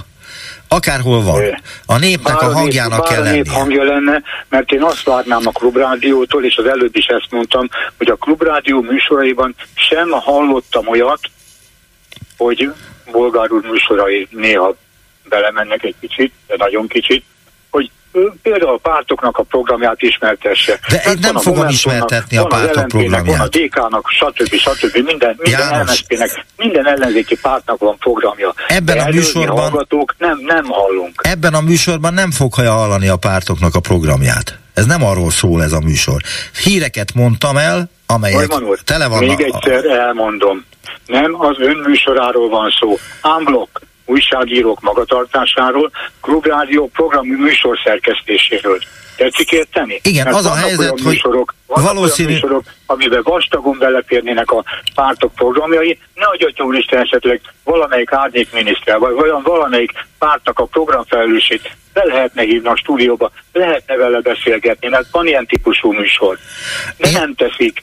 [0.68, 1.62] akárhol van.
[1.86, 3.42] A népnek bár a hangjának nép, kell lennie.
[3.42, 7.68] nép hangja lenne, mert én azt várnám a klubrádiótól, és az előbb is ezt mondtam,
[7.98, 11.20] hogy a klubrádió műsoraiban sem hallottam olyat,
[12.36, 12.72] hogy
[13.10, 14.76] bolgár úr műsorai néha
[15.28, 17.24] belemennek egy kicsit, de nagyon kicsit,
[18.42, 20.78] például a pártoknak a programját ismertesse.
[20.88, 23.36] De én nem fogom ismertetni a pártok programját.
[23.36, 24.54] Van a DK-nak, stb.
[24.54, 25.04] stb.
[25.04, 28.54] Minden, minden MSZP-nek, minden ellenzéki pártnak van programja.
[28.68, 29.86] Ebben a műsorban
[30.18, 31.20] nem, nem hallunk.
[31.22, 34.58] Ebben a műsorban nem fogja hallani a pártoknak a programját.
[34.74, 36.20] Ez nem arról szól ez a műsor.
[36.62, 39.38] Híreket mondtam el, amelyek úr, tele vannak.
[39.38, 40.64] Még egyszer elmondom.
[41.06, 42.98] Nem az ön műsoráról van szó.
[43.36, 45.90] Unblock újságírók magatartásáról,
[46.20, 48.78] klubrádió programi műsor szerkesztéséről.
[49.16, 50.00] Tetszik érteni?
[50.02, 52.32] Igen, Mert az a helyzet, hogy műsorok, valószínű...
[52.32, 54.64] műsorok, amiben vastagon beleférnének a
[54.94, 62.04] pártok programjai, ne adja Isten esetleg valamelyik árnyékminiszter, vagy olyan valamelyik pártnak a programfelelősét be
[62.04, 66.38] lehetne hívni a stúdióba, lehetne vele beszélgetni, mert van ilyen típusú műsor.
[66.96, 67.82] De nem teszik.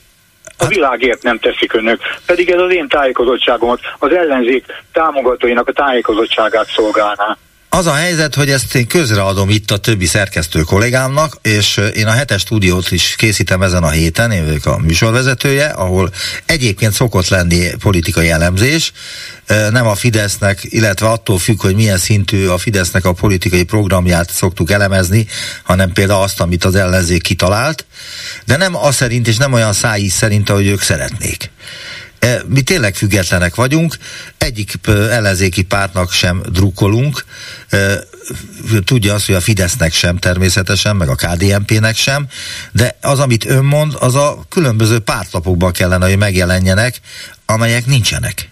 [0.61, 1.99] A világért nem teszik önök.
[2.25, 7.37] Pedig ez az én tájékozottságomat, az ellenzék támogatóinak a tájékozottságát szolgálná.
[7.73, 12.11] Az a helyzet, hogy ezt én közreadom itt a többi szerkesztő kollégámnak, és én a
[12.11, 16.11] hetes stúdiót is készítem ezen a héten, én vagyok a műsorvezetője, ahol
[16.45, 18.91] egyébként szokott lenni politikai elemzés,
[19.47, 24.71] nem a Fidesznek, illetve attól függ, hogy milyen szintű a Fidesznek a politikai programját szoktuk
[24.71, 25.27] elemezni,
[25.63, 27.85] hanem például azt, amit az ellenzék kitalált,
[28.45, 31.49] de nem az szerint, és nem olyan szájíz szerint, ahogy ők szeretnék.
[32.21, 33.95] E, mi tényleg függetlenek vagyunk,
[34.37, 37.25] egyik ellenzéki pártnak sem drukkolunk,
[38.85, 42.27] tudja azt, hogy a Fidesznek sem természetesen, meg a KDNP-nek sem,
[42.71, 46.99] de az, amit ön mond, az a különböző pártlapokban kellene, hogy megjelenjenek,
[47.45, 48.49] amelyek nincsenek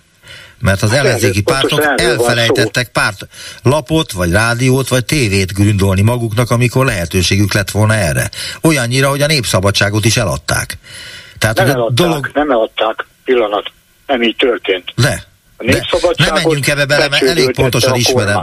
[0.62, 3.28] mert az hát ellenzéki pártok elfelejtettek párt
[3.64, 8.30] lapot, vagy rádiót, vagy tévét gründolni maguknak, amikor lehetőségük lett volna erre.
[8.62, 10.78] Olyannyira, hogy a népszabadságot is eladták.
[11.38, 12.32] Tehát, nem eladták, dolog...
[12.34, 13.72] nem eladták pillanat.
[14.08, 14.94] Nem így történt.
[14.96, 15.24] De.
[15.58, 15.86] A de
[16.18, 18.38] nem menjünk ebbe bele, mert elég pontosan ismerem.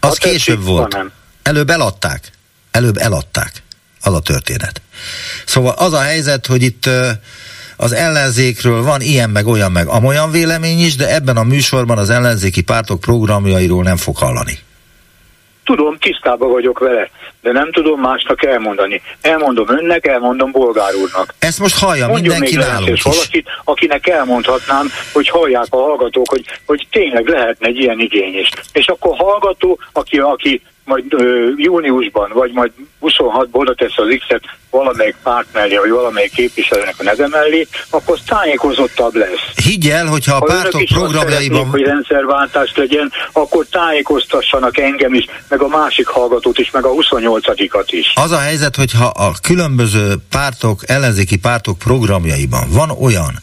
[0.00, 0.96] Az hát később volt.
[1.42, 2.30] Előbb eladták.
[2.70, 3.62] Előbb eladták.
[4.00, 4.82] Az a történet.
[5.46, 6.88] Szóval az a helyzet, hogy itt
[7.76, 12.10] az ellenzékről van ilyen meg olyan meg amolyan vélemény is, de ebben a műsorban az
[12.10, 14.58] ellenzéki pártok programjairól nem fog hallani.
[15.64, 19.02] Tudom, tisztában vagyok vele, de nem tudom másnak elmondani.
[19.20, 21.34] Elmondom önnek, elmondom bolgár úrnak.
[21.38, 23.02] Ezt most hallja Mondjon mindenki még nálunk is.
[23.02, 28.48] valakit, akinek elmondhatnám, hogy hallják a hallgatók, hogy, hogy tényleg lehetne egy ilyen igény is.
[28.72, 34.42] És akkor hallgató, aki, aki majd ö, júniusban, vagy majd 26-ból oda tesz az X-et
[34.70, 39.64] valamelyik párt mellé, vagy valamelyik képviselőnek a neve mellé, akkor tájékozottabb lesz.
[39.64, 41.66] Higgyel, hogyha a ha pártok programjaiban...
[41.66, 47.86] hogy rendszerváltás legyen, akkor tájékoztassanak engem is, meg a másik hallgatót is, meg a 28-at
[47.90, 48.12] is.
[48.14, 53.34] Az a helyzet, hogyha a különböző pártok, ellenzéki pártok programjaiban van olyan,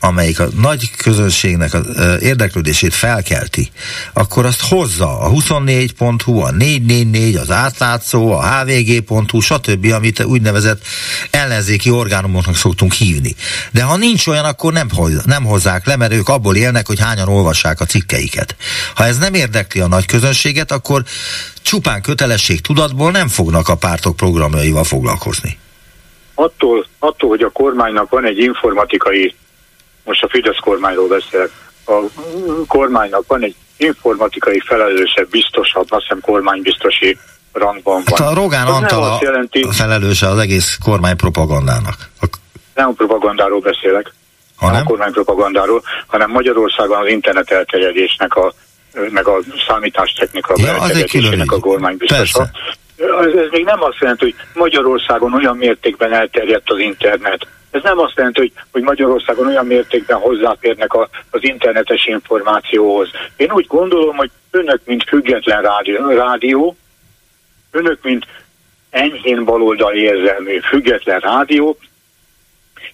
[0.00, 1.86] amelyik a nagy közönségnek az
[2.20, 3.70] érdeklődését felkelti,
[4.12, 10.82] akkor azt hozza a 24.hu, a 444, az átlátszó, a hvg.hu, stb., amit úgynevezett
[11.30, 13.34] ellenzéki orgánumoknak szoktunk hívni.
[13.72, 14.88] De ha nincs olyan, akkor nem,
[15.24, 18.56] nem hozzák le, mert ők abból élnek, hogy hányan olvassák a cikkeiket.
[18.94, 21.02] Ha ez nem érdekli a nagy közönséget, akkor
[21.62, 25.58] csupán kötelesség tudatból nem fognak a pártok programjaival foglalkozni.
[26.34, 29.34] Attól, attól, hogy a kormánynak van egy informatikai
[30.08, 31.50] most a Fidesz kormányról beszélek,
[31.86, 31.98] a
[32.66, 37.18] kormánynak van egy informatikai felelősebb, biztosabb, azt hiszem kormánybiztosi
[37.52, 38.18] rangban van.
[38.18, 41.96] Hát a Rogán Antal azt jelenti, a felelőse az egész kormány propagandának.
[42.20, 42.26] A,
[42.74, 44.14] nem a propagandáról beszélek,
[44.56, 44.86] ha nem a nem?
[44.86, 48.52] kormánypropagandáról, hanem Magyarországon az internet elterjedésnek a
[49.10, 52.50] meg a számítástechnika Ja, az egy külön a kormány biztosa.
[52.98, 57.46] Ez még nem azt jelenti, hogy Magyarországon olyan mértékben elterjedt az internet.
[57.70, 63.10] Ez nem azt jelenti, hogy, hogy Magyarországon olyan mértékben hozzáférnek a, az internetes információhoz.
[63.36, 66.76] Én úgy gondolom, hogy önök, mint független rádió, rádió
[67.70, 68.26] önök, mint
[68.90, 71.78] enyhén baloldali érzelmű független rádió,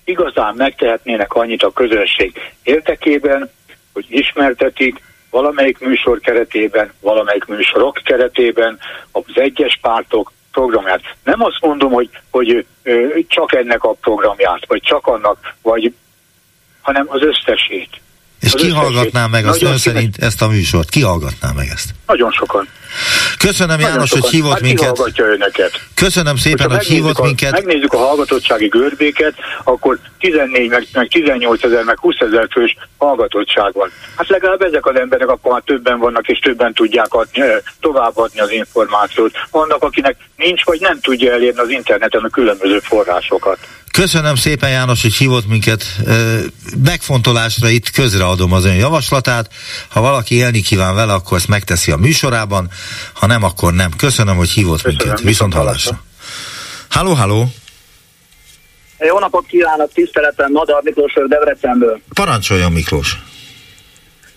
[0.05, 3.51] igazán megtehetnének annyit a közönség érdekében,
[3.93, 5.03] hogy ismertetik
[5.35, 8.79] valamelyik műsor keretében, valamelyik műsorok keretében
[9.13, 11.03] az egyes pártok programját.
[11.25, 12.67] Nem azt mondom, hogy, hogy
[13.29, 15.95] csak ennek a programját, vagy csak annak, vagy
[16.81, 18.01] hanem az összesét.
[18.41, 20.89] És Az ki hallgatná meg azt ön szerint ezt a műsort?
[20.89, 21.95] Ki hallgatná meg ezt?
[22.07, 22.69] Nagyon sokan.
[23.39, 24.35] Köszönöm Nagyon János, hogy sokan.
[24.35, 25.01] hívott hát minket.
[25.17, 25.81] önöket?
[25.95, 27.53] Köszönöm szépen, hogy hívott a, minket.
[27.53, 33.73] Megnézzük a hallgatottsági görbéket, akkor 14, meg, meg 18 ezer, meg 20 ezer fős hallgatottság
[33.73, 33.91] van.
[34.17, 38.41] Hát legalább ezek az emberek akkor már többen vannak, és többen tudják adni, eh, továbbadni
[38.41, 39.33] az információt.
[39.51, 43.59] Vannak, akinek nincs, vagy nem tudja elérni az interneten a különböző forrásokat.
[43.95, 45.85] Köszönöm szépen János, hogy hívott minket.
[46.85, 49.51] Megfontolásra itt közreadom az ön javaslatát.
[49.89, 52.71] Ha valaki élni kíván vele, akkor ezt megteszi a műsorában,
[53.13, 53.91] ha nem, akkor nem.
[53.97, 55.25] Köszönöm, hogy hívott Köszönöm, minket.
[55.25, 56.01] Viszont hallásra.
[56.91, 57.47] Halló, halló.
[58.99, 62.01] Jó napot kívánok, tiszteletem, Madar Miklós Debrecenből.
[62.15, 63.19] Parancsoljon Miklós.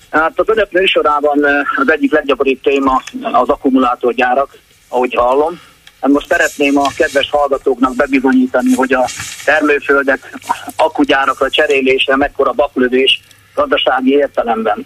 [0.09, 1.39] Hát az önök műsorában
[1.75, 5.59] az egyik leggyakoribb téma az akkumulátorgyárak, ahogy hallom.
[6.01, 9.05] Hát most szeretném a kedves hallgatóknak bebizonyítani, hogy a
[9.45, 10.38] termőföldek
[10.75, 13.21] akkugyárakra cserélése mekkora baklövés
[13.55, 14.86] gazdasági értelemben.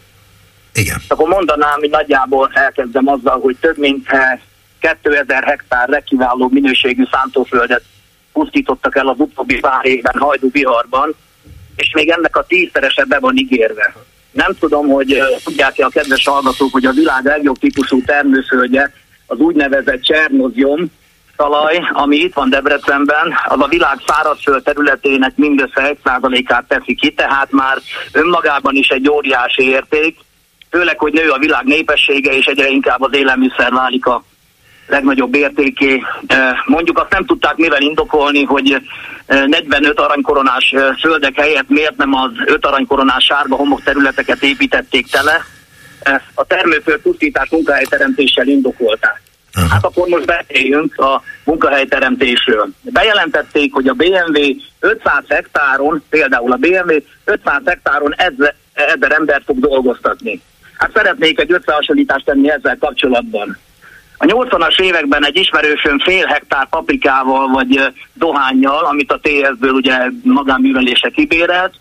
[0.73, 1.01] Igen.
[1.07, 4.39] Akkor mondanám, hogy nagyjából elkezdem azzal, hogy több mint eh,
[5.01, 7.83] 2000 hektár legkiváló minőségű szántóföldet
[8.33, 11.15] pusztítottak el az utóbbi pár évben Hajdú Biharban,
[11.75, 13.95] és még ennek a tízszerese be van ígérve.
[14.31, 18.93] Nem tudom, hogy eh, tudják-e a kedves hallgatók, hogy a világ legjobb típusú termőföldje
[19.25, 20.91] az úgynevezett Csernozjom
[21.41, 27.51] talaj, ami itt van Debrecenben, az a világ szárazföld területének mindössze 1%-át teszi ki, tehát
[27.51, 27.77] már
[28.11, 30.17] önmagában is egy óriási érték,
[30.69, 34.23] főleg, hogy nő a világ népessége, és egyre inkább az élelmiszer válik a
[34.87, 36.01] legnagyobb értéké.
[36.65, 38.81] Mondjuk azt nem tudták mivel indokolni, hogy
[39.25, 45.45] eh, 45 aranykoronás földek helyett miért nem az 5 aranykoronás sárga homok területeket építették tele.
[45.99, 49.30] Eh, A termőföld pusztítás munkahelyteremtéssel indokolták.
[49.69, 52.69] Hát akkor most beszéljünk a munkahelyteremtésről.
[52.81, 54.39] Bejelentették, hogy a BMW
[54.79, 60.41] 500 hektáron, például a BMW 500 hektáron ezer, ezer embert fog dolgoztatni.
[60.77, 63.57] Hát szeretnék egy összehasonlítást tenni ezzel kapcsolatban.
[64.17, 71.09] A 80-as években egy ismerősöm fél hektár paprikával vagy dohányjal, amit a TS-ből ugye magánművelése
[71.09, 71.73] kibérelt,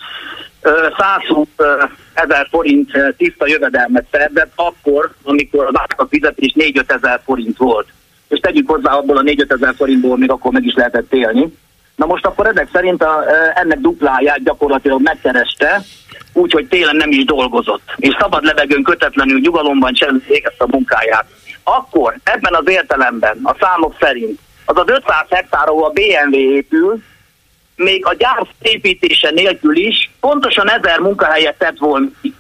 [0.62, 1.84] ö, 120 ö,
[2.22, 7.88] ezer forint ö, tiszta jövedelmet szerzett akkor, amikor az átlag fizetés 4-5 ezer forint volt.
[8.28, 11.56] És tegyük hozzá abból a 4-5 ezer forintból még akkor meg is lehetett élni.
[11.96, 15.82] Na most akkor ezek szerint a, ö, ennek dupláját gyakorlatilag megkereste,
[16.32, 17.94] úgyhogy télen nem is dolgozott.
[17.96, 21.26] És szabad levegőn kötetlenül nyugalomban csendben végezte a munkáját.
[21.62, 27.02] Akkor ebben az értelemben, a számok szerint, az az 500 hektár, ahol a BMW épül,
[27.80, 32.06] még a gyár építése nélkül is pontosan ezer munkahelyet tett volna.
[32.22, 32.34] ki.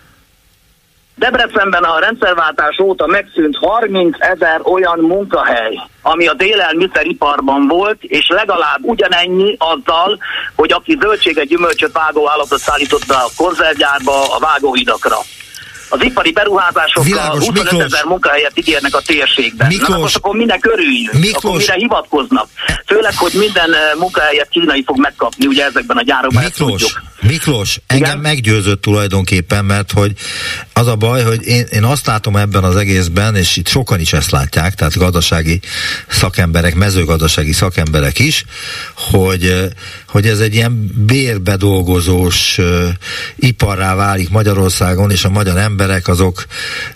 [1.14, 8.78] Debrecenben a rendszerváltás óta megszűnt 30 ezer olyan munkahely, ami a délelmiszeriparban volt, és legalább
[8.80, 10.18] ugyanennyi azzal,
[10.56, 15.16] hogy aki zöldséget, gyümölcsöt, vágóállatot szállított be a konzervgyárba, a vágóhidakra.
[15.92, 17.84] Az ipari beruházásokkal Világos, 25 Miklós.
[17.84, 19.66] ezer munkahelyet ígérnek a térségben.
[19.66, 19.88] Miklós.
[19.88, 21.12] Na, most akkor minek örüljünk?
[21.12, 21.34] Miklós.
[21.44, 22.48] Akkor mire hivatkoznak?
[22.86, 26.82] Főleg, hogy minden eh, munkahelyet kínai fog megkapni, ugye ezekben a gyárokban Miklós.
[27.22, 30.12] Miklós, engem meggyőzött tulajdonképpen, mert hogy
[30.72, 34.12] az a baj, hogy én, én azt látom ebben az egészben, és itt sokan is
[34.12, 35.60] ezt látják, tehát gazdasági
[36.08, 38.44] szakemberek, mezőgazdasági szakemberek is,
[38.94, 39.70] hogy,
[40.08, 42.88] hogy ez egy ilyen bérbedolgozós uh,
[43.36, 46.44] iparrá válik Magyarországon, és a magyar emberek azok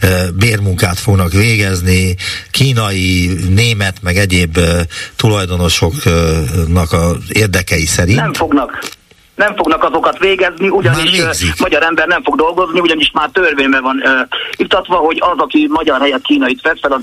[0.02, 2.16] uh, bérmunkát fognak végezni,
[2.50, 4.80] kínai, német, meg egyéb uh,
[5.16, 8.18] tulajdonosoknak az érdekei szerint.
[8.18, 9.02] Nem fognak.
[9.34, 11.22] Nem fognak azokat végezni, ugyanis
[11.58, 14.20] magyar ember nem fog dolgozni, ugyanis már törvényben van ö,
[14.56, 17.02] iktatva, hogy az, aki magyar helyett kínait vesz fel, az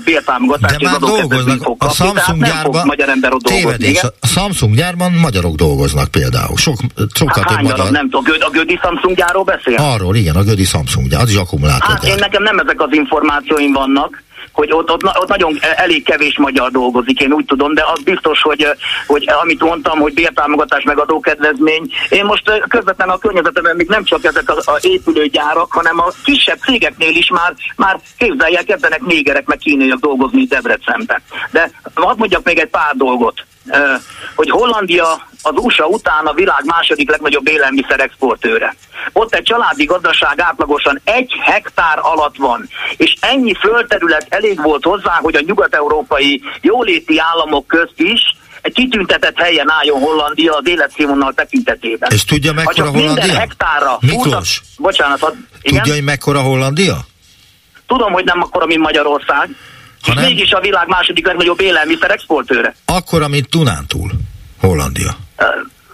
[0.80, 3.86] már dolgoznak fog a kapni, tehát Samsung nem fog magyar ember ott dolgozni.
[3.86, 4.10] Igen?
[4.20, 6.56] A Samsung gyárban magyarok dolgoznak például.
[6.56, 6.76] Sok,
[7.14, 7.90] sokkal Hát több magyar.
[7.90, 9.76] nem tudom, a Göd- a Gödi Samsung gyárról beszél?
[9.76, 12.10] Arról, igen, a Gödi Samsung gyár, az is Hát akkumulátorgyár.
[12.10, 14.22] én nekem nem ezek az információim vannak,
[14.52, 18.42] hogy ott, ott, ott nagyon elég kevés magyar dolgozik, én úgy tudom, de az biztos,
[18.42, 18.66] hogy,
[19.06, 24.24] hogy amit mondtam, hogy bértámogatás meg adókedvezmény, én most közvetlen a környezetemben még nem csak
[24.24, 29.58] ezek az a épülőgyárak, hanem a kisebb cégeknél is már, már képzelják, kezdenek négerek meg
[29.58, 31.22] kínaiak dolgozni Debrecenben.
[31.50, 33.44] De hadd mondjak még egy pár dolgot
[34.34, 38.74] hogy Hollandia az USA után a világ második legnagyobb élelmiszer exportőre.
[39.12, 45.18] Ott egy családi gazdaság átlagosan egy hektár alatt van, és ennyi földterület elég volt hozzá,
[45.22, 48.20] hogy a nyugat-európai jóléti államok közt is
[48.62, 52.10] egy kitüntetett helyen álljon Hollandia az életszínvonal tekintetében.
[52.12, 53.14] És tudja mekkora Hollandia?
[53.14, 54.44] Minden hektára Miklós, fúrtak,
[54.76, 55.78] bocsánat, ad, igen?
[55.78, 56.96] Tudja, hogy mekkora Hollandia?
[57.86, 59.56] Tudom, hogy nem akkora, mint Magyarország.
[60.02, 60.24] Ha és nem?
[60.24, 62.74] mégis a világ második legnagyobb élelmiszer exportőre.
[62.84, 64.10] Akkora, mint Tunántúl,
[64.60, 65.16] Hollandia.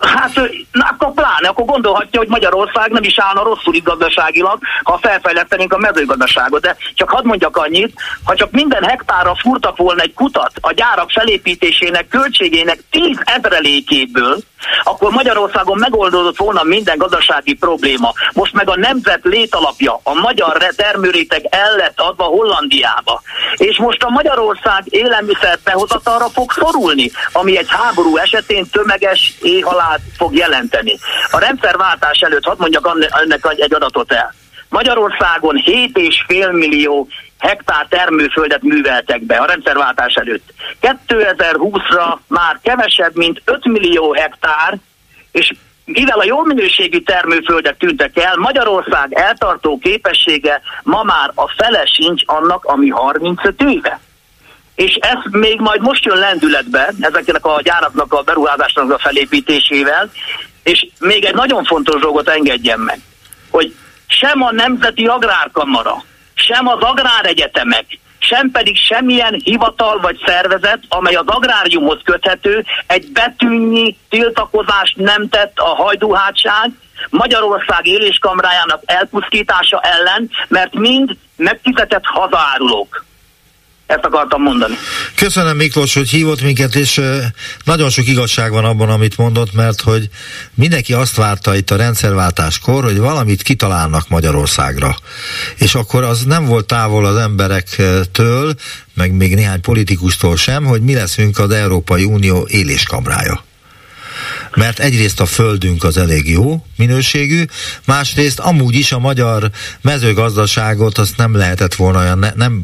[0.01, 0.35] Hát,
[0.73, 5.73] na, akkor pláne, akkor gondolhatja, hogy Magyarország nem is állna rosszul itt gazdaságilag, ha felfejlesztenénk
[5.73, 6.61] a mezőgazdaságot.
[6.61, 11.11] De csak hadd mondjak annyit, ha csak minden hektárra furtak volna egy kutat a gyárak
[11.11, 14.39] felépítésének költségének tíz ezrelékéből,
[14.83, 18.13] akkor Magyarországon megoldódott volna minden gazdasági probléma.
[18.33, 23.23] Most meg a nemzet létalapja, a magyar termőréteg el lett adva Hollandiába.
[23.57, 30.35] És most a Magyarország élelmiszer behozatalra fog szorulni, ami egy háború esetén tömeges éhalát fog
[30.35, 30.99] jelenteni.
[31.31, 34.35] A rendszerváltás előtt, hadd mondjak ennek egy adatot el.
[34.69, 37.09] Magyarországon 7,5 millió
[37.39, 40.53] hektár termőföldet műveltek be a rendszerváltás előtt.
[40.81, 44.79] 2020-ra már kevesebb, mint 5 millió hektár,
[45.33, 45.53] és
[45.85, 52.23] mivel a jó minőségű termőföldek tűntek el, Magyarország eltartó képessége ma már a fele sincs
[52.27, 54.01] annak, ami 35 éve.
[54.75, 60.11] És ez még majd most jön lendületbe, ezeknek a gyáraknak a beruházásnak a felépítésével,
[60.63, 63.01] és még egy nagyon fontos dolgot engedjen meg,
[63.51, 63.75] hogy
[64.07, 66.05] sem a Nemzeti Agrárkamara,
[66.49, 73.97] sem az agráregyetemek, sem pedig semmilyen hivatal vagy szervezet, amely az agráriumhoz köthető, egy betűnyi
[74.09, 76.71] tiltakozást nem tett a hajdúhátság,
[77.11, 83.05] Magyarország éléskamrájának elpusztítása ellen, mert mind megfizetett hazaárulók.
[83.89, 84.75] Ezt akartam mondani.
[85.15, 87.01] Köszönöm Miklós, hogy hívott minket, és
[87.65, 90.09] nagyon sok igazság van abban, amit mondott, mert hogy
[90.55, 94.97] mindenki azt várta itt a rendszerváltáskor, hogy valamit kitalálnak Magyarországra.
[95.57, 98.55] És akkor az nem volt távol az emberektől,
[98.95, 103.47] meg még néhány politikustól sem, hogy mi leszünk az Európai Unió éléskamrája
[104.55, 107.45] mert egyrészt a földünk az elég jó minőségű,
[107.87, 112.61] másrészt amúgy is a magyar mezőgazdaságot azt nem lehetett volna olyan, ne, nem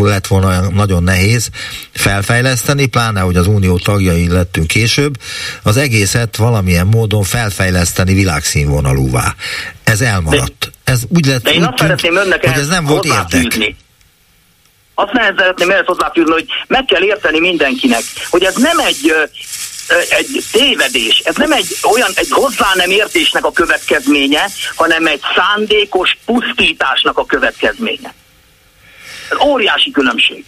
[0.00, 1.50] lett volna olyan nagyon nehéz
[1.92, 5.20] felfejleszteni, pláne, hogy az unió tagjai lettünk később,
[5.62, 9.34] az egészet valamilyen módon felfejleszteni világszínvonalúvá.
[9.84, 10.70] Ez elmaradt.
[10.84, 13.74] Ez úgy lett, De én azt tűnt, önnek hogy ez nem volt érdek.
[14.94, 19.12] Azt nehez szeretném ehhez hozzáfűzni, hogy meg kell érteni mindenkinek, hogy ez nem egy
[20.08, 21.22] egy tévedés.
[21.24, 27.26] Ez nem egy olyan, egy hozzá nem értésnek a következménye, hanem egy szándékos pusztításnak a
[27.26, 28.14] következménye.
[29.30, 30.44] Ez óriási különbség.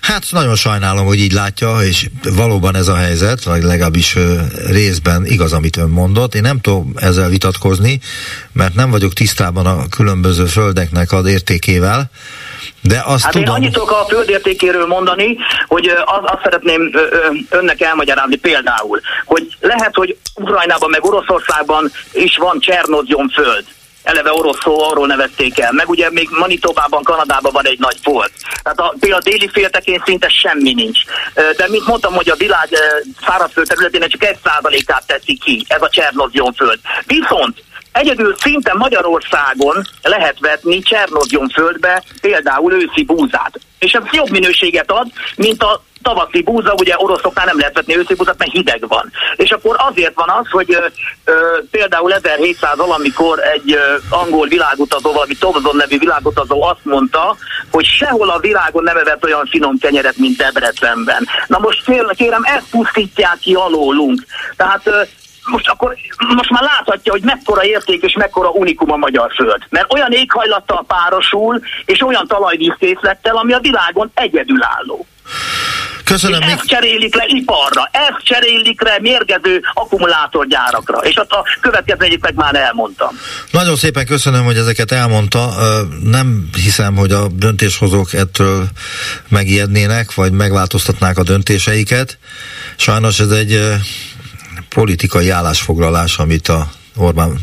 [0.00, 4.16] Hát nagyon sajnálom, hogy így látja, és valóban ez a helyzet, vagy legalábbis
[4.66, 6.34] részben igaz, amit ön mondott.
[6.34, 8.00] Én nem tudom ezzel vitatkozni,
[8.52, 12.10] mert nem vagyok tisztában a különböző földeknek az értékével,
[12.80, 13.48] de azt hát tudom...
[13.48, 16.92] én annyit tudok a földértékéről mondani, hogy az, azt szeretném
[17.50, 23.64] önnek elmagyarázni például, hogy lehet, hogy Ukrajnában meg Oroszországban is van Csernozjon föld
[24.08, 25.72] eleve orosz szó, arról nevezték el.
[25.72, 28.32] Meg ugye még Manitobában, Kanadában van egy nagy folt.
[28.62, 31.00] Tehát a, például a déli féltekén szinte semmi nincs.
[31.34, 32.68] De mint mondtam, hogy a világ
[33.26, 36.78] szárazföld területének csak egy százalékát teszi ki, ez a Csernozjon föld.
[37.06, 37.62] Viszont
[37.98, 43.60] Egyedül szinte Magyarországon lehet vetni Csernozjon földbe például őszi búzát.
[43.78, 48.14] És ez jobb minőséget ad, mint a tavaszi búza, ugye oroszoknál nem lehet vetni őszi
[48.14, 49.12] búzát, mert hideg van.
[49.36, 50.86] És akkor azért van az, hogy ö,
[51.24, 57.36] ö, például 1700 valamikor egy ö, angol világutazó, valami Tobzon nevű világutazó azt mondta,
[57.70, 61.26] hogy sehol a világon nem evett olyan finom kenyeret, mint Debrecenben.
[61.46, 61.82] Na most
[62.16, 64.24] kérem, ezt pusztítják ki alólunk.
[64.56, 65.02] Tehát ö,
[65.48, 65.96] most akkor
[66.34, 69.62] most már láthatja, hogy mekkora érték és mekkora unikum a magyar föld.
[69.68, 75.06] Mert olyan éghajlattal párosul, és olyan talajvízkészlettel, ami a világon egyedülálló.
[76.04, 76.40] Köszönöm.
[76.40, 82.34] És ezt cserélik le iparra, ezt cserélik le mérgező akkumulátorgyárakra, és azt a következőjét meg
[82.34, 83.08] már elmondtam.
[83.50, 85.48] Nagyon szépen köszönöm, hogy ezeket elmondta.
[86.02, 88.64] Nem hiszem, hogy a döntéshozók ettől
[89.28, 92.18] megijednének, vagy megváltoztatnák a döntéseiket.
[92.76, 93.60] Sajnos ez egy
[94.78, 97.38] politikai állásfoglalás, amit a Orbán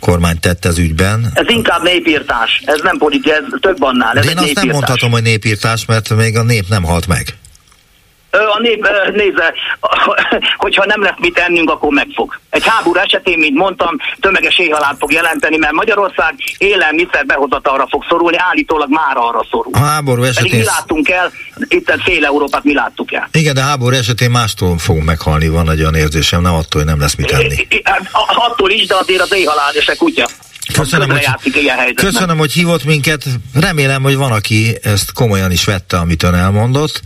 [0.00, 1.30] kormány tett ez ügyben.
[1.34, 4.16] Ez inkább népírtás, ez nem politika, ez több annál.
[4.16, 4.64] Ez De én azt népírtás.
[4.64, 7.36] nem mondhatom, hogy népírtás, mert még a nép nem halt meg.
[8.30, 9.54] A nép nézze,
[10.64, 12.38] hogyha nem lesz mit ennünk, akkor megfog.
[12.50, 18.36] Egy háború esetén, mint mondtam, tömeges éhhalált fog jelenteni, mert Magyarország élelmiszer behozatalra fog szorulni,
[18.36, 19.72] állítólag már arra szorul.
[19.74, 20.50] A háború esetén...
[20.50, 21.32] Pedig mi láttunk el,
[21.68, 23.28] itt fél Európát mi láttuk el.
[23.32, 27.00] Igen, de háború esetén mástól fogunk meghalni, van egy olyan érzésem, nem attól, hogy nem
[27.00, 27.66] lesz mit enni.
[27.84, 30.26] Hát, attól is, de azért az éhhalál és kutya.
[30.72, 31.24] Köszönöm, hogy,
[31.94, 33.24] köszönöm, hogy hívott minket.
[33.54, 37.00] Remélem, hogy van, aki ezt komolyan is vette, amit ön elmondott,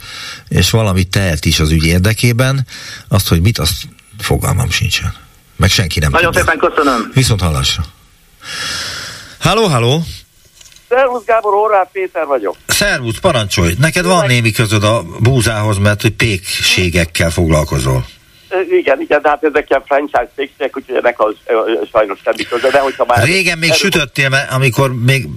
[0.49, 2.67] és valamit tehet is az ügy érdekében.
[3.09, 3.73] Azt, hogy mit, azt
[4.19, 5.15] fogalmam sincsen.
[5.57, 6.51] Meg senki nem Nagyon tudja.
[6.51, 7.11] szépen köszönöm.
[7.15, 7.85] Viszont hallásra.
[9.39, 10.05] Halló, halló!
[10.89, 12.57] Szervusz Gábor, Horváth Péter vagyok.
[12.67, 13.75] Szervusz, parancsolj!
[13.79, 18.07] Neked van némi közöd a búzához, mert hogy pékségekkel foglalkozol.
[18.71, 21.35] Igen, igen, de hát ezek ilyen franchise cégek, úgyhogy ennek az
[21.93, 23.25] sajnos semmi köze, de hogyha már...
[23.25, 23.79] Régen még erről...
[23.79, 25.29] sütöttél, mert amikor még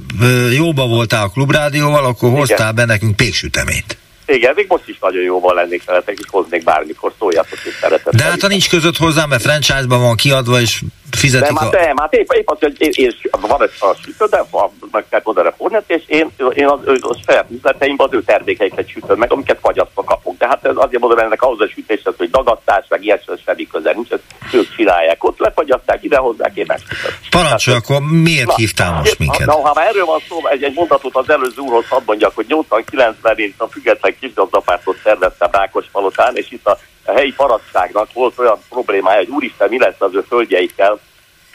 [0.55, 2.75] jóba voltál a klubrádióval, akkor hoztál igen.
[2.75, 3.97] be nekünk péksüteményt.
[4.25, 8.15] Igen, még most is nagyon jóval lennék veletek, és hoznék bármikor, szóljatok, hogy szeretet.
[8.15, 10.81] De hát ha nincs között hozzá, mert franchise-ban van kiadva, és
[11.15, 11.77] fizetik nem, hát, a...
[11.77, 15.05] Nem, hát épp, épp az, hogy én, én, van egy a sütő, de van, meg
[15.09, 19.17] kell oda refornet, és én, én az, az, az saját üzleteimben az ő termékeiket sütöm
[19.17, 20.37] meg, amiket fagyasztva kapok.
[20.37, 23.91] De hát ez azért mondom, ennek ahhoz a sütéshez, hogy dagadtás, meg ilyet semmi köze
[23.93, 24.23] nincs, ezt
[24.53, 25.23] ők csinálják.
[25.23, 27.11] Ott lefagyaszták, ide hozzák, én megsütöm.
[27.29, 29.45] Parancsolj, hát, akkor miért na, hívtál most minket?
[29.45, 32.45] Na, ha már erről van szó, egy, egy mondatot az előző úrhoz hadd mondjak, hogy
[32.49, 38.39] 89-ben én a független kisgazdapártot szerveztem Rákos Palotán, és itt a a helyi parasztságnak volt
[38.39, 40.99] olyan problémája, hogy úristen, mi lesz az ő földjeikkel,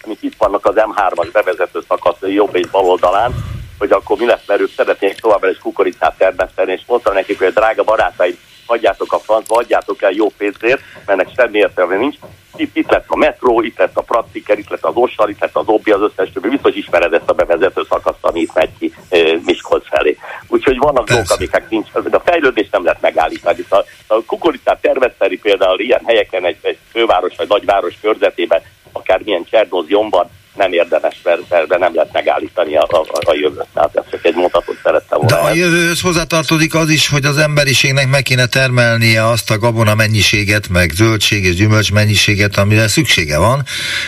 [0.03, 3.35] amik itt vannak az M3-as bevezető szakasz jobb és bal oldalán,
[3.79, 7.47] hogy akkor mi lesz, mert ők szeretnék továbbra is kukoricát termeszteni, és mondtam nekik, hogy
[7.47, 12.17] a drága barátaim, hagyjátok a francba, adjátok el jó pénzért, mert ennek semmi értelme nincs.
[12.57, 15.57] Itt, itt lett a metró, itt lett a praktiker, itt lett az Ossal, itt lett
[15.57, 16.49] az Obbi, az összes többi.
[16.49, 18.95] Biztos ismered ezt a bevezető szakaszt, ami itt megy ki.
[20.71, 21.91] Úgyhogy vannak dolgok, amiknek nincs.
[21.93, 23.65] De a fejlődés nem lehet megállítani.
[23.69, 28.63] A, a kukoricát termeszteni például ilyen helyeken egy, egy főváros vagy nagyváros körzetében,
[28.93, 33.67] akár milyen Csernózionban, nem érdemes, mert, mert nem lehet megállítani a, a, a jövőt.
[33.75, 35.37] Tehát ez csak egy mondatot szerettem volna.
[35.37, 39.95] De a jövőhöz hozzátartozik az is, hogy az emberiségnek meg kéne termelnie azt a gabona
[39.95, 43.63] mennyiséget, meg zöldség és gyümölcs mennyiséget, amire szüksége van,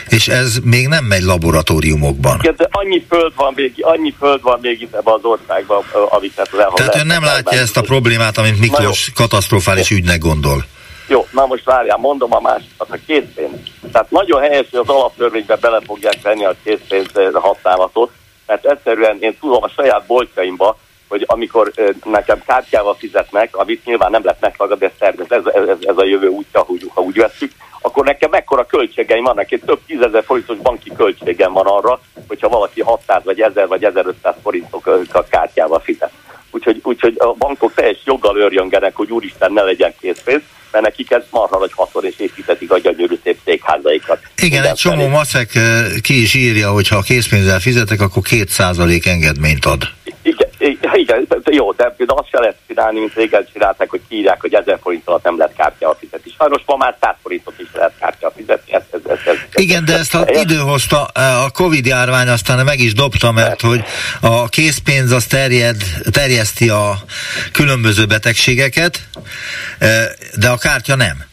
[0.08, 2.38] és ez még nem megy laboratóriumokban.
[2.40, 6.32] Igen, de annyi föld van még, annyi föld van még itt ebben az országban, amit
[6.36, 10.64] az Tehát ön nem látja ezt a problémát, amit Miklós katasztrofális ügynek gondol.
[11.12, 13.58] Jó, na most várjál, mondom a másikat, a készpénz.
[13.92, 18.10] Tehát nagyon helyes, hogy az alaptörvénybe bele fogják venni a készpénz használatot,
[18.46, 21.72] mert egyszerűen én tudom a saját boltjaimba, hogy amikor
[22.04, 26.28] nekem kártyával fizetnek, amit nyilván nem lehet megtagadni, ez, termés, ez, ez, ez a jövő
[26.28, 30.92] útja, hogy, ha úgy veszük, akkor nekem mekkora költségeim vannak, egy több tízezer forintos banki
[30.96, 36.12] költségem van arra, hogyha valaki 600 vagy 1000 vagy 1500 forintok a kártyával fizet.
[36.50, 40.42] Úgyhogy, úgyhogy a bankok teljes joggal örjöngenek, hogy úristen ne legyen készpénz,
[40.72, 44.18] mert nekik ez marha nagy haszon, és építetik a gyönyörű szép székházaikat.
[44.42, 49.06] Igen, egy csomó maszek eh, ki is írja, hogy ha készpénzzel fizetek, akkor két százalék
[49.06, 49.82] engedményt ad.
[50.94, 54.54] Igen, igen, jó, de például azt se lehet csinálni, mint régen csinálták, hogy kiírják, hogy
[54.54, 56.32] 1000 forint alatt nem lehet kártyával fizetni.
[56.38, 58.74] Sajnos ma már 100 forintot is lehet kártyával fizetni.
[58.74, 61.04] Ez, ez, ez, ez, Igen, de ezt az idő hozta,
[61.44, 63.84] a Covid járvány aztán meg is dobta, mert hogy
[64.20, 65.76] a készpénz az terjed,
[66.10, 66.94] terjeszti a
[67.52, 69.00] különböző betegségeket,
[69.78, 70.04] eh,
[70.38, 71.30] de a kártya nem.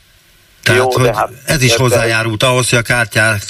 [0.69, 3.43] Tehát, Jó, hogy hát, ez is hozzájárult ahhoz, hogy a kártyát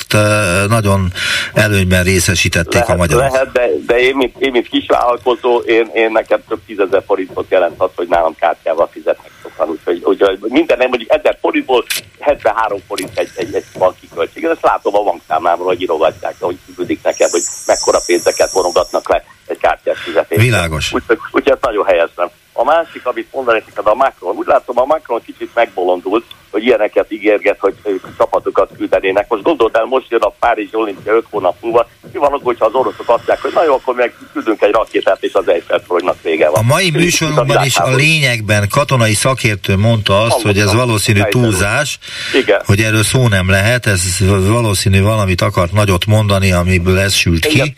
[0.67, 1.13] nagyon
[1.53, 3.31] előnyben részesítették lehet, a magyarok.
[3.31, 7.73] Lehet, de, de én, mint, én, mint kisvállalkozó, én, én nekem több tízezer forintot jelent
[7.77, 9.69] az, hogy nálam kártyával fizetnek sokan.
[9.69, 11.85] Úgyhogy, úgyhogy minden, nem mondjuk 1000 forintból
[12.19, 14.43] 73 forint egy, egy, egy banki költség.
[14.43, 19.57] Ezt látom a bankszámámról, hogy írogatják, hogy küldik nekem, hogy mekkora pénzeket vonogatnak le egy
[19.57, 20.43] kártyás fizetésre.
[20.43, 20.93] Világos.
[20.93, 22.29] Úgyhogy úgy, úgy, nagyon helyes nem.
[22.53, 24.35] A másik, amit mondanék, a Macron.
[24.35, 27.75] Úgy látom, a Macron kicsit megbolondult, hogy ilyeneket ígérget, hogy
[28.17, 29.25] csapatokat küldenének.
[29.29, 32.65] Most gondold el, most jön a Párizsi olimpia 5 hónap múlva, mi van akkor, hogyha
[32.65, 35.81] az oroszok azt mondják, hogy na jó, akkor meg küldünk egy rakétát, és az Eiffel
[35.87, 36.63] toronynak vége van.
[36.63, 41.99] A mai műsorunkban is a lényegben katonai szakértő mondta azt, hogy ez valószínű túlzás,
[42.33, 42.61] Igen.
[42.65, 44.01] hogy erről szó nem lehet, ez
[44.47, 47.73] valószínű valamit akart nagyot mondani, amiből ez sült ki,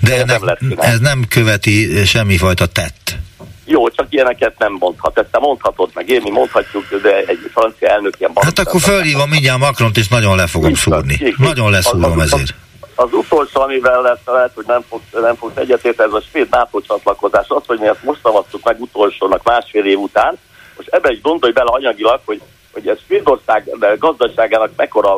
[0.00, 0.40] de ennek,
[0.76, 3.18] ez nem követi semmifajta tett.
[3.64, 5.18] Jó, csak ilyeneket nem mondhat.
[5.18, 8.32] Ezt te mondhatod meg, én mi mondhatjuk, de egy francia elnök ilyen...
[8.34, 11.34] Hát akkor fölhívom mindjárt Macron-t, és nagyon le fogom szúrni.
[11.36, 12.54] Nagyon leszúrom ezért.
[12.94, 16.80] Az utolsó, amivel lesz, lehet, hogy nem fog, nem fog egyetért, ez a svéd NATO
[16.80, 17.46] csatlakozás.
[17.48, 20.38] Az, hogy mi ezt most szavaztuk meg utolsónak másfél év után,
[20.76, 22.40] most ebbe is gondolj bele anyagilag, hogy
[22.74, 25.16] hogy ez Svédország gazdaságának mekkora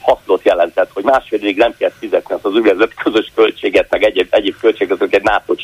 [0.00, 4.26] hasznot jelentett, hogy másfél évig nem kell fizetni azt az úgynevezett közös költséget, meg egyéb,
[4.30, 5.54] egyéb költséget, egy NATO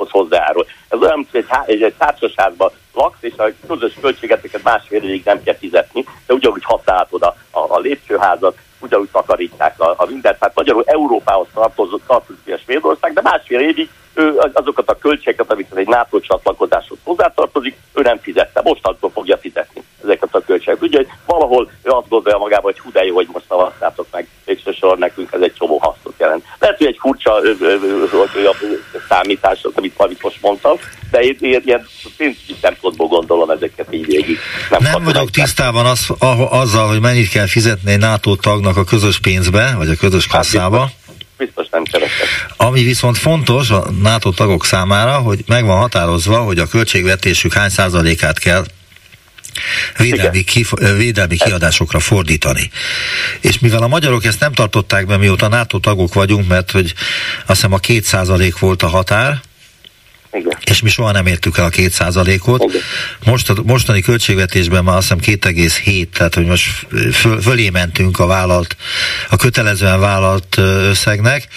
[0.00, 0.66] csatlakozáshoz hozzájárul.
[0.88, 5.56] Ez olyan, hogy egy, egy társasházban laksz, és a közös költségeteket másfél évig nem kell
[5.56, 10.36] fizetni, de ugyanúgy használhatod a, a, a lépcsőházat, ugyanúgy takarítják a, a mindent.
[10.40, 15.76] Hát magyarul Európához tartozott, tartozik a Svédország, de másfél évig ő azokat a költségeket, amiket
[15.76, 18.60] egy NATO csatlakozáshoz hozzátartozik, ő nem fizette.
[18.64, 20.82] Mostantól fogja fizetni ezeket a költségeket.
[20.82, 24.98] Úgyhogy valahol ő azt gondolja magában, hogy hú de jó, hogy most szavaztátok meg, végsősorban
[24.98, 26.44] nekünk ez egy csomó hasznot jelent.
[26.58, 27.76] Lehet, hogy egy furcsa ö, ö,
[28.12, 28.68] ö,
[29.08, 30.76] számítás, amit, amit most mondtam,
[31.10, 34.38] de én, én ilyen pénzügyi szempontból gondolom ezeket így végig.
[34.70, 38.84] Nem, nem vagyok tisztában az, a, azzal, hogy mennyit kell fizetni egy NATO tagnak a
[38.84, 40.80] közös pénzbe, vagy a közös kasszába.
[40.80, 40.94] Hát
[41.36, 42.26] biztos nem keresek.
[42.56, 47.68] Ami viszont fontos a NATO tagok számára, hogy meg van határozva, hogy a költségvetésük hány
[47.68, 48.64] százalékát kell
[49.96, 52.70] védelmi, kif, védelmi kiadásokra fordítani.
[53.40, 56.94] És mivel a magyarok ezt nem tartották be, mióta NATO tagok vagyunk, mert hogy
[57.46, 59.40] azt hiszem a két százalék volt a határ,
[60.32, 60.58] igen.
[60.64, 62.64] És mi soha nem értük el a két százalékot.
[63.24, 68.26] Most a mostani költségvetésben már azt hiszem 2,7, tehát hogy most föl, fölé mentünk a
[68.26, 68.76] vállalt,
[69.30, 71.48] a kötelezően vállalt összegnek.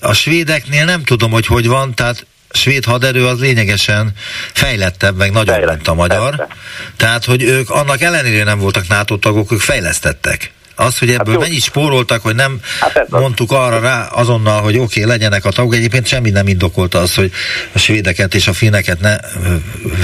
[0.00, 4.12] A svédeknél nem tudom, hogy hogy van, tehát svéd haderő az lényegesen
[4.52, 5.74] fejlettebb, meg nagyobb, Fejlett.
[5.74, 6.36] mint a magyar.
[6.36, 6.52] Persze.
[6.96, 10.52] Tehát, hogy ők annak ellenére nem voltak NATO tagok, ők fejlesztettek.
[10.76, 15.02] Az, hogy ebből hát mennyit spóroltak, hogy nem hát mondtuk arra rá azonnal, hogy oké,
[15.02, 15.74] okay, legyenek a tagok.
[15.74, 17.32] Egyébként semmi nem indokolta az, hogy
[17.72, 19.16] a svédeket és a finneket ne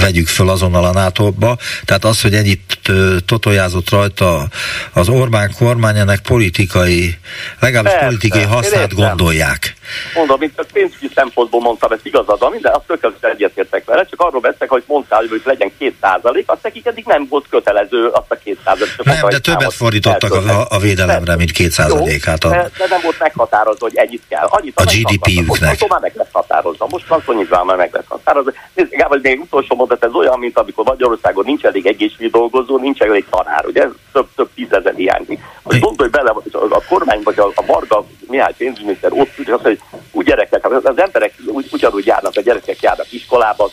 [0.01, 1.57] vegyük föl azonnal a NATO-ba.
[1.85, 2.91] Tehát az, hogy ennyit
[3.25, 4.47] totojázott rajta
[4.91, 7.17] az Orbán kormány, ennek politikai,
[7.59, 9.75] legalábbis Persze, politikai hasznát gondolják.
[10.13, 14.21] Mondom, mint a pénzügyi szempontból mondtam, ez igazad van, minden, azt tökéletesen egyetértek vele, csak
[14.21, 18.31] arról beszélek, hogy mondtál, hogy legyen két százalék, azt nekik eddig nem volt kötelező azt
[18.31, 19.03] a két százalék.
[19.03, 22.43] Nem, de többet fordítottak a, a védelemre, mint két százalékát.
[22.43, 22.49] A...
[22.49, 24.45] De, de, nem volt meghatározva, hogy ennyit kell.
[24.45, 25.69] Annyit, a GDP-jüknek.
[25.69, 26.87] Most már meg lesz határozva.
[26.89, 28.51] Most van nyilván már meg lesz határozva.
[28.73, 33.01] Nézd, Gábor, még utolsó mondat, ez olyan, mint amikor Magyarországon nincs elég egészségügyi dolgozó, nincs
[33.01, 33.87] elég tanár, ugye?
[34.13, 35.39] Több, több tízezer hiányzik.
[35.63, 39.80] Most gondolj bele, a kormány vagy a, a Varga Mihály pénzügyminiszter ott ül, azt, hogy
[40.11, 43.69] úgy gyerekek, az emberek úgy, ugyanúgy járnak, a gyerekek járnak iskolába,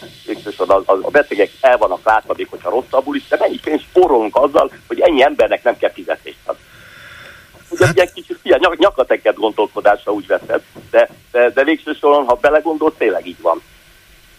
[0.56, 4.36] a, a, a betegek el vannak látva, még hogyha rosszabbul is, de mennyi pénzt spórolunk
[4.36, 6.62] azzal, hogy ennyi embernek nem kell fizetést adni.
[7.68, 7.98] Ugye hát...
[7.98, 12.94] egy kicsit ilyen nyak, nyakateket gondolkodásra úgy veszed, de, de, de végső soron, ha belegondolsz,
[12.98, 13.62] tényleg így van.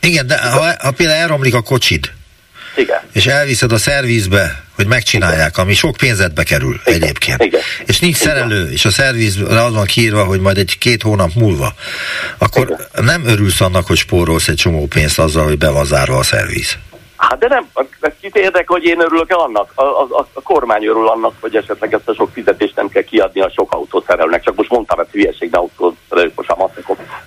[0.02, 2.12] Igen, de ha, ha például elromlik a kocsid,
[2.80, 3.00] igen.
[3.14, 5.66] És elviszed a szervizbe, hogy megcsinálják, Igen.
[5.66, 7.02] ami sok pénzedbe kerül Igen.
[7.02, 7.44] egyébként.
[7.44, 7.62] Igen.
[7.86, 8.34] És nincs Igen.
[8.34, 11.74] szerelő, és a szervizre az van kiírva, hogy majd egy két hónap múlva,
[12.38, 13.06] akkor Igen.
[13.06, 16.78] nem örülsz annak, hogy spórolsz egy csomó pénzt azzal, hogy be van zárva a szerviz.
[17.20, 17.68] Hát de nem,
[18.22, 19.72] kit érdek, hogy én örülök annak?
[19.76, 23.42] A, a, a kormány örül annak, hogy esetleg ezt a sok fizetést nem kell kiadni
[23.42, 24.44] a sok autószerelőnek.
[24.44, 26.70] Csak most mondtam, hogy hülyeség, de autószerelők most a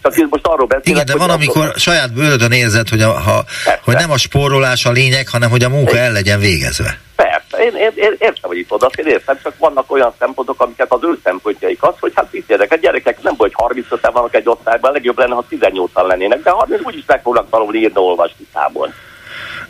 [0.03, 1.79] Csak én most arról beszélek, Igen, de van, amikor a...
[1.79, 3.45] saját bőrödön érzed, hogy, a, ha,
[3.85, 6.99] hogy nem a spórolás a lényeg, hanem hogy a munka el legyen végezve.
[7.17, 10.93] Persze, én, én, én értem, hogy itt oda, én értem, csak vannak olyan szempontok, amiket
[10.93, 14.49] az ő szempontjaik az, hogy hát mit érdek, a gyerekek nem vagy 35 vannak egy
[14.49, 18.93] osztályban, legjobb lenne, ha 18-an lennének, de 30 úgyis meg fognak valahol írni, olvasni számolni.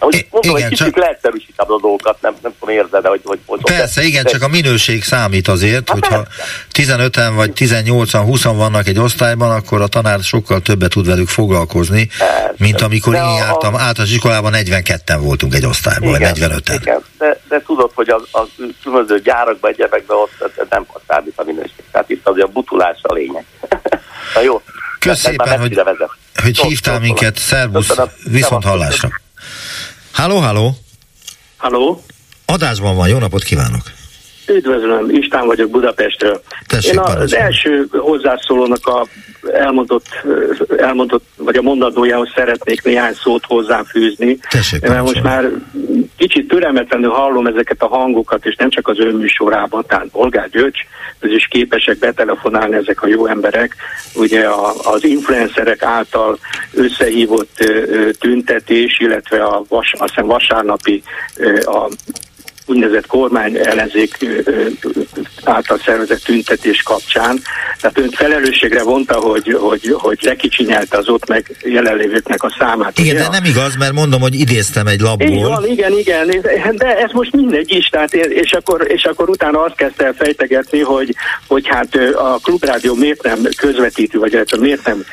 [0.05, 0.97] Most mondom, igen, egy kicsit csak...
[0.97, 4.49] leegyszerűsítem a dolgokat, nem, nem tudom érzed, hogy, hogy, hogy Persze, de, igen, csak a
[4.49, 6.25] minőség számít azért, hát hogyha
[6.73, 12.07] 15-en vagy 18-an, 20 vannak egy osztályban, akkor a tanár sokkal többet tud velük foglalkozni,
[12.19, 12.55] persze.
[12.59, 13.79] mint amikor de én jártam, a...
[13.79, 16.79] általános iskolában 42-en voltunk egy osztályban, igen, vagy 45-en.
[16.81, 18.47] Igen, de, de tudod, hogy a, a
[18.83, 21.85] különböző gyárakban, egyebekben ott nem számít a minőség.
[21.93, 23.45] Tehát itt azért a butulás a lényeg.
[24.35, 24.63] Na jó.
[24.99, 25.79] Köszönöm hogy,
[26.43, 27.39] hogy hívtál minket.
[27.39, 27.95] Szervusz,
[28.25, 29.22] viszont hallásra.
[30.13, 30.77] Halló, halló!
[31.57, 32.03] Halló!
[32.45, 33.93] Adásban van, jó napot kívánok!
[34.49, 36.43] Üdvözlöm, István vagyok Budapestről.
[36.67, 39.07] Tessék, Én az első hozzászólónak a
[39.53, 40.07] elmondott,
[40.77, 44.39] elmondott, vagy a mondandójához szeretnék néhány szót hozzáfűzni.
[44.51, 45.51] Tessék, mert most már
[46.17, 50.87] kicsit türelmetlenül hallom ezeket a hangokat, és nem csak az ő műsorában, tehát Bolgár György,
[51.19, 53.77] ez is képesek betelefonálni ezek a jó emberek.
[54.15, 56.39] Ugye a, az influencerek által
[56.75, 57.57] összehívott
[58.19, 61.03] tüntetés, illetve a vas, azt hiszem vasárnapi
[61.65, 61.89] a
[62.67, 64.19] úgynevezett kormány ellenzék
[65.45, 67.41] által szervezett tüntetés kapcsán.
[67.81, 72.99] Tehát ön felelősségre vonta, hogy, hogy, hogy lekicsinyelte az ott meg jelenlévőknek a számát.
[72.99, 73.25] Igen, ugye?
[73.25, 75.27] de nem igaz, mert mondom, hogy idéztem egy labból.
[75.27, 76.31] Így van, igen, igen,
[76.77, 80.81] de ez most mindegy is, tehát és akkor, és akkor utána azt kezdte el fejtegetni,
[80.81, 81.15] hogy,
[81.47, 85.05] hogy hát a klubrádió miért nem közvetítő, vagy miért nem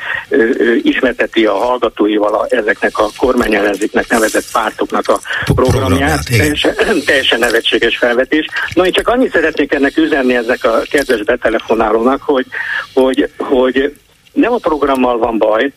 [0.82, 5.20] ismerteti a hallgatóival a, ezeknek a kormányellenzéknek nevezett pártoknak a
[5.54, 6.24] programját.
[6.28, 6.74] Teljesen,
[7.06, 8.46] teljesen nevetséges felvetés.
[8.74, 12.46] Na, én csak annyit szeretnék ennek üzenni ezek a kedves betelefonálónak, hogy,
[12.94, 13.96] hogy, hogy
[14.32, 15.72] nem a programmal van baj,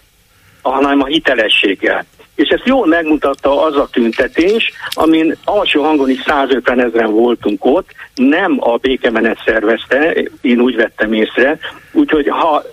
[0.62, 2.06] hanem a hitelességgel.
[2.36, 7.90] És ezt jól megmutatta az a tüntetés, amin alsó hangon is 150 ezeren voltunk ott,
[8.16, 10.12] nem a békemenet szervezte,
[10.42, 11.58] én úgy vettem észre,
[11.92, 12.64] úgyhogy ha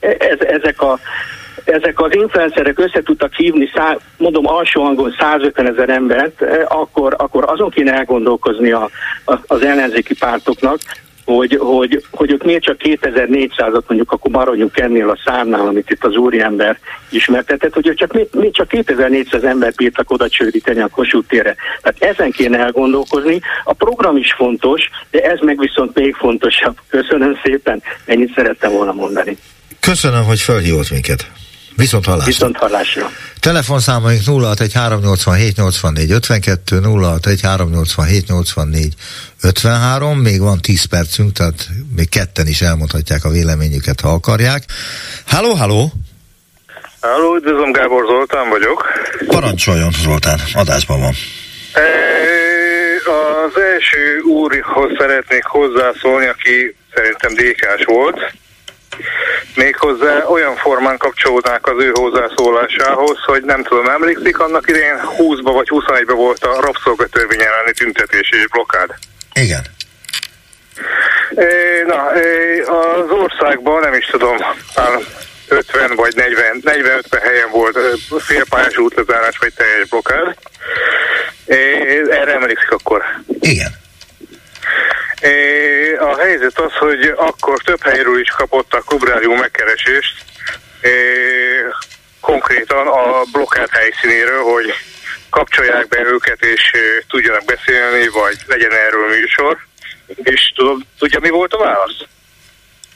[0.00, 0.98] ez, ezek a
[1.68, 7.44] ezek az influencerek össze tudtak hívni, szá, mondom alsó hangon 150 ezer embert, akkor, akkor
[7.46, 8.90] azon kéne elgondolkozni a,
[9.24, 10.78] a, az ellenzéki pártoknak,
[11.34, 16.04] hogy, hogy, hogy ők miért csak 2400-at mondjuk akkor maradjunk ennél a számnál, amit itt
[16.04, 16.78] az úriember
[17.10, 21.54] ismertetett, hogy ők csak, miért, miért csak 2400 ember bírtak oda csődíteni a Kossuth térre.
[21.82, 23.40] Tehát ezen kéne elgondolkozni.
[23.64, 26.76] A program is fontos, de ez meg viszont még fontosabb.
[26.88, 29.36] Köszönöm szépen, ennyit szerettem volna mondani.
[29.80, 31.37] Köszönöm, hogy felhívott minket.
[31.78, 32.26] Viszont hallásra.
[32.26, 33.10] Viszont hallásra.
[33.40, 38.94] Telefonszámaink 061387 84 52, 061387 84
[39.42, 44.64] 53, még van 10 percünk, tehát még ketten is elmondhatják a véleményüket, ha akarják.
[45.26, 45.92] Halló, halló!
[47.00, 48.84] Halló, üdvözlöm, Gábor Zoltán vagyok.
[49.26, 51.14] Parancsoljon, Zoltán, adásban van.
[51.72, 51.86] E,
[53.46, 58.18] az első úrhoz szeretnék hozzászólni, aki szerintem DK-s volt
[59.54, 65.68] méghozzá olyan formán kapcsolódnák az ő hozzászólásához, hogy nem tudom, emlékszik, annak idején 20-ba vagy
[65.70, 68.94] 21-ba volt a rabszolgatörvény elleni tüntetés és blokkád.
[69.32, 69.62] Igen.
[71.86, 72.06] Na,
[72.64, 74.36] az országban nem is tudom,
[75.48, 77.78] 50 vagy 40, 45 helyen volt
[78.18, 80.36] félpályás útlezárás vagy teljes blokkád.
[82.10, 83.04] Erre emlékszik akkor?
[83.40, 83.86] Igen.
[85.98, 90.24] A helyzet az, hogy akkor több helyről is kapott a klubrádió megkeresést,
[92.20, 94.74] konkrétan a blokkád helyszínéről, hogy
[95.30, 96.72] kapcsolják be őket és
[97.08, 99.58] tudjanak beszélni, vagy legyen erről műsor.
[100.06, 102.00] És tudom, tudja mi volt a válasz?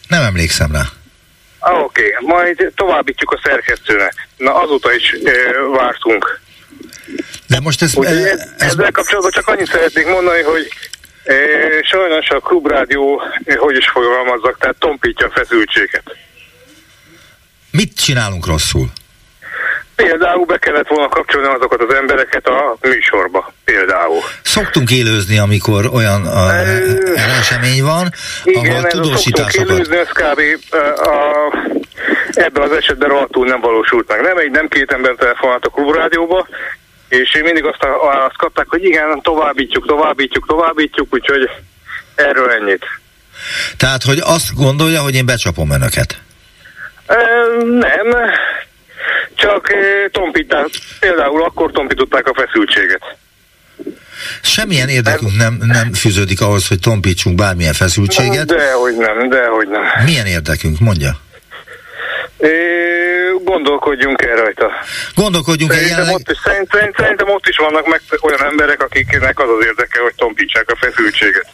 [0.09, 0.83] Nem emlékszem rá.
[1.59, 2.27] Ah, Oké, okay.
[2.27, 4.29] majd továbbítjuk a szerkesztőnek.
[4.37, 5.33] Na azóta is e,
[5.77, 6.41] vártunk.
[7.47, 8.41] De most ez, ez, ez...
[8.59, 10.69] Ezzel kapcsolatban csak annyit szeretnék mondani, hogy
[11.83, 13.23] sajnos a klubrádió,
[13.57, 16.17] hogy is fogalmazzak, tehát tompítja a feszültséget.
[17.71, 18.87] Mit csinálunk rosszul?
[19.97, 24.21] Például be kellett volna kapcsolni azokat az embereket a műsorba, például.
[24.43, 26.55] Szoktunk élőzni, amikor olyan a,
[27.41, 28.09] esemény van,
[28.45, 29.55] Igen, ahol tudósításokat...
[29.55, 30.41] Igen, élőzni, ez kb.
[30.97, 31.57] A,
[32.33, 34.21] ebben az esetben rohadtul nem valósult meg.
[34.21, 36.47] Nem egy, nem két ember telefonált a klubrádióba,
[37.13, 41.51] és mindig azt, a, azt kapták, hogy igen, továbbítjuk, továbbítjuk, továbbítjuk, úgyhogy
[42.15, 42.85] erről ennyit.
[43.77, 46.21] Tehát, hogy azt gondolja, hogy én becsapom önöket?
[47.07, 47.17] E,
[47.65, 48.17] nem,
[49.35, 49.69] csak
[50.11, 53.17] tompítás, például akkor tompították a feszültséget.
[54.43, 58.47] Semmilyen érdekünk nem, nem fűződik ahhoz, hogy tompítsunk bármilyen feszültséget.
[58.47, 60.05] Dehogy nem, dehogy nem.
[60.05, 61.21] Milyen érdekünk, mondja?
[63.45, 64.71] Gondolkodjunk el rajta.
[65.15, 66.29] Gondolkodjunk szerintem el jelenleg...
[66.29, 70.71] ott, szerintem, szerintem ott is vannak meg olyan emberek, akiknek az az érdeke, hogy tompítsák
[70.71, 71.47] a feszültséget.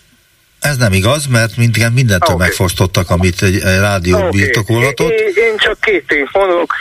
[0.60, 2.46] Ez nem igaz, mert mindent, mindentől okay.
[2.46, 4.30] megfosztottak, amit egy, egy rádió okay.
[4.30, 5.10] birtokolhatott.
[5.10, 6.74] Én, én csak két tényt mondok.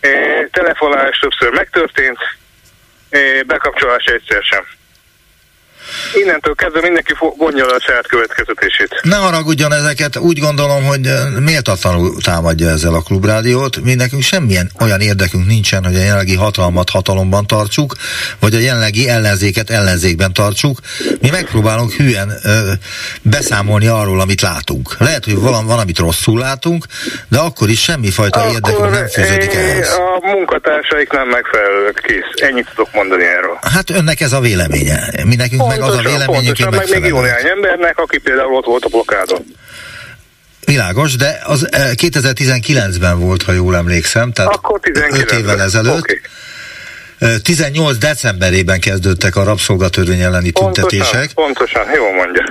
[0.00, 0.10] E,
[0.52, 2.18] telefonálás többször megtörtént,
[3.10, 4.64] e, bekapcsolás egyszer sem.
[6.14, 9.00] Innentől kezdve mindenki vonja a saját következetését.
[9.02, 13.80] Ne haragudjon ezeket, úgy gondolom, hogy méltatlanul támadja ezzel a klubrádiót.
[13.82, 17.94] Mi nekünk semmilyen olyan érdekünk nincsen, hogy a jelenlegi hatalmat hatalomban tartsuk,
[18.40, 20.78] vagy a jelenlegi ellenzéket ellenzékben tartsuk.
[21.20, 22.72] Mi megpróbálunk hülyen ö,
[23.22, 24.96] beszámolni arról, amit látunk.
[24.98, 26.84] Lehet, hogy van, van, amit rosszul látunk,
[27.28, 29.88] de akkor is semmifajta akkor érdekünk nem fűződik ehhez.
[29.88, 32.48] A munkatársaik nem megfelelők, kész.
[32.48, 33.58] Ennyit tudok mondani erről.
[33.74, 35.10] Hát önnek ez a véleménye.
[35.24, 38.64] Mi nekünk meg az a véleményünk, pontosan, meg még jó néhány embernek, aki például ott
[38.64, 39.44] volt a blokádon.
[40.64, 45.98] Világos, de az 2019-ben volt, ha jól emlékszem, tehát Akkor 5 évvel ezelőtt.
[45.98, 46.20] Okay.
[47.42, 51.32] 18 decemberében kezdődtek a rabszolgatörvény elleni tüntetések.
[51.32, 52.44] Pontosan, pontosan, jól mondja.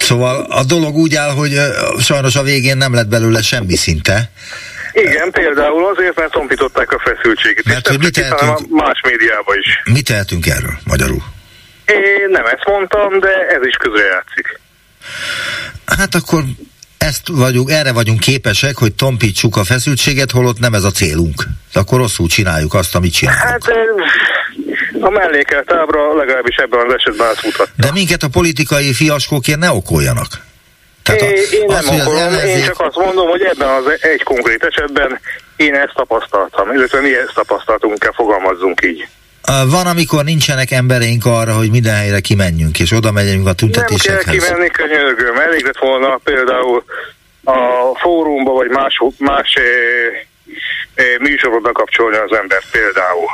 [0.00, 1.60] Szóval a dolog úgy áll, hogy
[1.98, 4.30] sajnos a végén nem lett belőle semmi szinte.
[4.92, 7.64] Igen, például azért, mert tompították a feszültséget.
[7.64, 9.92] Mert hogy mit tehetünk, más médiában is.
[9.92, 11.22] Mit tehetünk erről, magyarul?
[11.86, 14.60] Én nem ezt mondtam, de ez is közrejátszik.
[15.86, 16.42] Hát akkor
[16.98, 21.44] ezt vagyunk, erre vagyunk képesek, hogy tompítsuk a feszültséget, holott nem ez a célunk.
[21.72, 23.48] De akkor rosszul csináljuk azt, amit csinálunk.
[23.48, 23.62] Hát
[25.00, 27.70] a mellékelt ábra legalábbis ebben az esetben azt mutat.
[27.76, 30.28] De minket a politikai fiaskókért ne okoljanak.
[31.02, 32.56] Tehát a, én, én nem az, okolom, ellenzék...
[32.56, 35.20] én csak azt mondom, hogy ebben az egy konkrét esetben
[35.56, 39.08] én ezt tapasztaltam, illetve mi ezt tapasztaltunk, kell fogalmazzunk így.
[39.46, 44.24] Van, amikor nincsenek embereink arra, hogy minden helyre kimenjünk, és oda megyünk a tüntetésekhez.
[44.24, 45.38] Nem kell kimenni, könyörgöm.
[45.38, 46.84] Elég lett volna például
[47.44, 49.60] a fórumba, vagy más, más e,
[50.94, 53.28] e, műsorokba kapcsolni az ember például.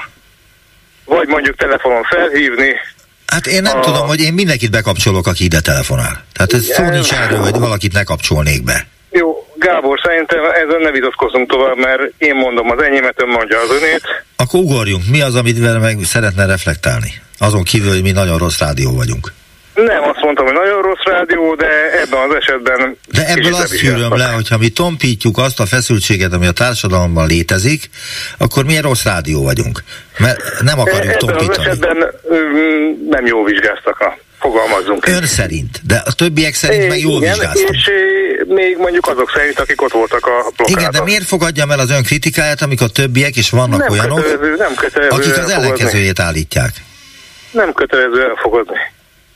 [1.04, 2.74] Vagy mondjuk telefonon felhívni.
[3.26, 3.80] Hát én nem a...
[3.80, 6.24] tudom, hogy én mindenkit bekapcsolok, aki ide telefonál.
[6.32, 8.86] Tehát ez szó nincs erről, hogy valakit ne kapcsolnék be.
[9.10, 13.70] Jó, Gábor, szerintem ezen ne vitatkozzunk tovább, mert én mondom az enyémet, ön mondja az
[13.70, 14.02] önét.
[14.36, 15.02] Akkor ugorjunk.
[15.10, 17.12] Mi az, amit meg szeretne reflektálni?
[17.38, 19.32] Azon kívül, hogy mi nagyon rossz rádió vagyunk.
[19.74, 22.96] Nem azt mondtam, hogy nagyon rossz rádió, de ebben az esetben...
[23.08, 27.90] De ebből azt szűröm le, hogyha mi tompítjuk azt a feszültséget, ami a társadalomban létezik,
[28.38, 29.82] akkor milyen rossz rádió vagyunk.
[30.18, 31.52] Mert nem akarjuk ebben tompítani.
[31.52, 31.96] Ebben az esetben
[33.08, 35.06] nem jó vizsgáztak a fogalmazzunk.
[35.06, 37.70] Ön szerint, de a többiek szerint é, meg jól igen, vizsgáztunk.
[37.70, 37.90] És
[38.46, 40.78] még mondjuk azok szerint, akik ott voltak a blokkádon.
[40.78, 44.22] Igen, de miért fogadjam el az ön kritikáját, amik a többiek, és vannak nem olyanok,
[44.22, 46.72] kötelező, nem kötelező akik az ellenkezőjét állítják?
[47.50, 48.78] Nem kötelező elfogadni.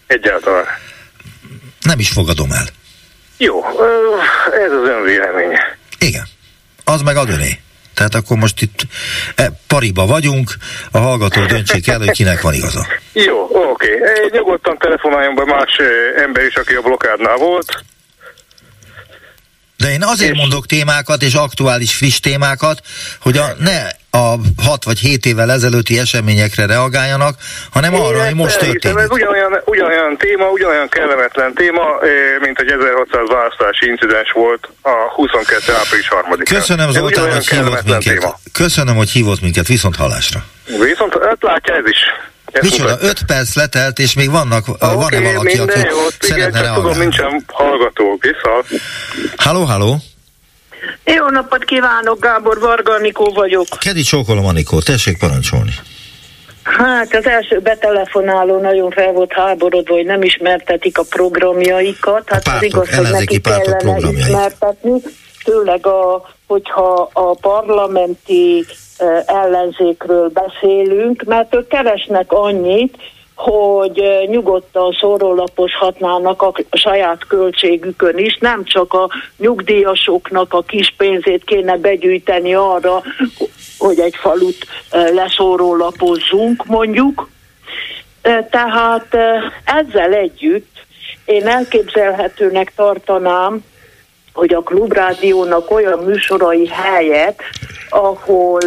[0.06, 0.64] Egyáltalán.
[1.80, 2.66] Nem is fogadom el.
[3.36, 3.64] Jó,
[4.64, 5.78] ez az ön véleménye.
[5.98, 6.26] Igen.
[6.84, 7.60] Az meg ad öné.
[7.96, 8.80] Tehát akkor most itt
[9.34, 10.50] e, pariba vagyunk,
[10.90, 12.86] a hallgató döntsék el, hogy kinek van igaza.
[13.12, 13.94] Jó, oké.
[13.94, 14.28] Okay.
[14.30, 15.76] Nyugodtan telefonáljon be más
[16.16, 17.84] ember is, aki a blokádnál volt.
[19.76, 20.38] De én azért és...
[20.38, 22.80] mondok témákat és aktuális friss témákat,
[23.20, 23.86] hogy a, ne
[24.16, 27.34] a 6 vagy 7 évvel ezelőtti eseményekre reagáljanak,
[27.70, 28.98] hanem Én arra, hogy most történik.
[28.98, 31.84] Ez ugyanolyan, ugyanolyan téma, ugyanolyan kellemetlen téma,
[32.40, 35.72] mint egy 1600 választási incidens volt a 22.
[35.72, 38.18] április 3 Köszönöm Zoltán, hogy hívott minket.
[38.20, 38.38] Téma.
[38.52, 39.66] Köszönöm, hogy hívott minket.
[39.66, 40.44] Viszont hallásra.
[40.64, 41.98] Viszont, hát látja ez is.
[42.60, 46.82] Micsoda, 5 perc letelt, és még vannak, okay, van-e valaki, aki jó, szeretne reagálni?
[46.82, 48.78] Tudom, nincsen hallgató, vissza.
[49.36, 49.96] Halló, halló.
[51.04, 53.66] Jó napot kívánok, Gábor Varga Anikó vagyok.
[53.78, 55.70] Kedi csókolom, Anikó, tessék parancsolni.
[56.62, 62.22] Hát az első betelefonáló nagyon fel volt háborodva, hogy nem ismertetik a programjaikat.
[62.26, 65.00] Hát a pártok, az igaz, hogy neki kellene ismertetni.
[65.44, 68.64] Főleg, a, hogyha a parlamenti
[69.26, 72.96] ellenzékről beszélünk, mert ők keresnek annyit,
[73.36, 81.76] hogy nyugodtan szórólapozhatnának a saját költségükön is, nem csak a nyugdíjasoknak a kis pénzét kéne
[81.76, 83.02] begyűjteni arra,
[83.78, 87.28] hogy egy falut leszórólapozzunk mondjuk.
[88.50, 89.16] Tehát
[89.64, 90.76] ezzel együtt
[91.24, 93.64] én elképzelhetőnek tartanám,
[94.32, 97.42] hogy a klubrádiónak olyan műsorai helyet,
[97.88, 98.60] ahol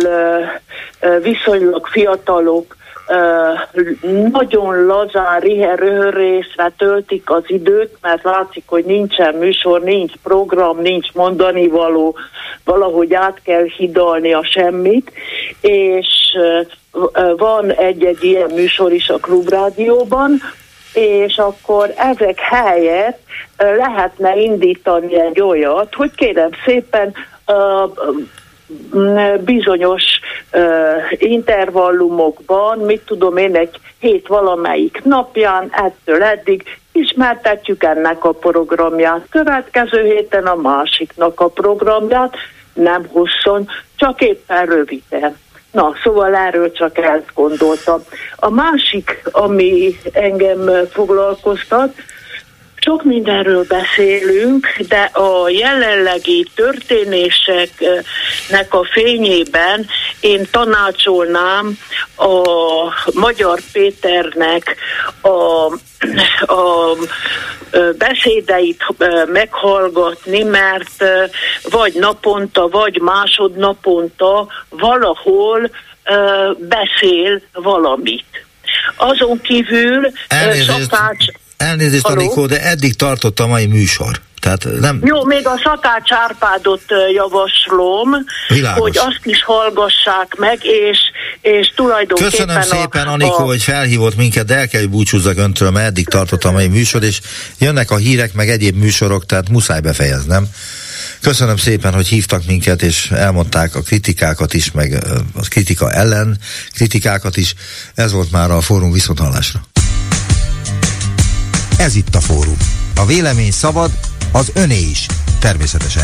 [1.22, 2.78] viszonylag fiatalok
[4.32, 11.68] nagyon lazán, riherőrészre töltik az időt, mert látszik, hogy nincsen műsor, nincs program, nincs mondani
[11.68, 12.16] való,
[12.64, 15.12] valahogy át kell hidalni a semmit,
[15.62, 16.07] és
[17.38, 20.41] van egy-egy ilyen műsor is a klubrádióban,
[20.93, 23.20] és akkor ezek helyett
[23.57, 27.14] lehetne indítani egy olyat, hogy kérem szépen
[29.39, 30.03] bizonyos
[30.53, 30.61] uh,
[31.17, 40.03] intervallumokban, mit tudom én, egy hét valamelyik napján, ettől eddig ismertetjük ennek a programját, következő
[40.03, 42.36] héten a másiknak a programját,
[42.74, 45.38] nem hosszon, csak éppen röviden.
[45.72, 48.01] Na, szóval erről csak ezt gondoltam.
[48.36, 51.93] A másik, ami engem foglalkoztat,
[52.80, 59.86] sok mindenről beszélünk, de a jelenlegi történéseknek a fényében
[60.19, 61.77] én tanácsolnám
[62.15, 62.43] a
[63.13, 64.75] Magyar Péternek
[65.21, 65.65] a,
[66.53, 66.95] a
[67.97, 68.86] beszédeit
[69.25, 71.03] meghallgatni, mert
[71.69, 75.69] vagy naponta, vagy másodnaponta valahol
[76.57, 78.25] beszél valamit.
[78.95, 80.69] Azon kívül Elnézést.
[80.69, 81.25] Szakács
[81.60, 82.20] Elnézést, Haló?
[82.20, 84.20] Anikó, de eddig tartott a mai műsor.
[84.39, 85.01] Tehát nem...
[85.03, 86.84] Jó, még a Szakács Árpádot
[87.14, 88.10] javaslom,
[88.47, 88.80] Világos.
[88.80, 90.97] hogy azt is hallgassák meg, és,
[91.41, 92.32] és tulajdonképpen...
[92.32, 93.45] Köszönöm szépen, a, Anikó, a...
[93.45, 97.03] hogy felhívott minket, de el kell, hogy búcsúzzak öntől, mert eddig tartott a mai műsor,
[97.03, 97.22] és
[97.57, 100.47] jönnek a hírek, meg egyéb műsorok, tehát muszáj befejeznem.
[101.22, 105.03] Köszönöm szépen, hogy hívtak minket, és elmondták a kritikákat is, meg
[105.34, 106.38] a kritika ellen
[106.74, 107.53] kritikákat is.
[107.95, 109.68] Ez volt már a fórum viszonthallásra.
[111.80, 112.57] Ez itt a fórum.
[112.95, 113.91] A vélemény szabad,
[114.32, 115.05] az öné is.
[115.39, 116.03] Természetesen.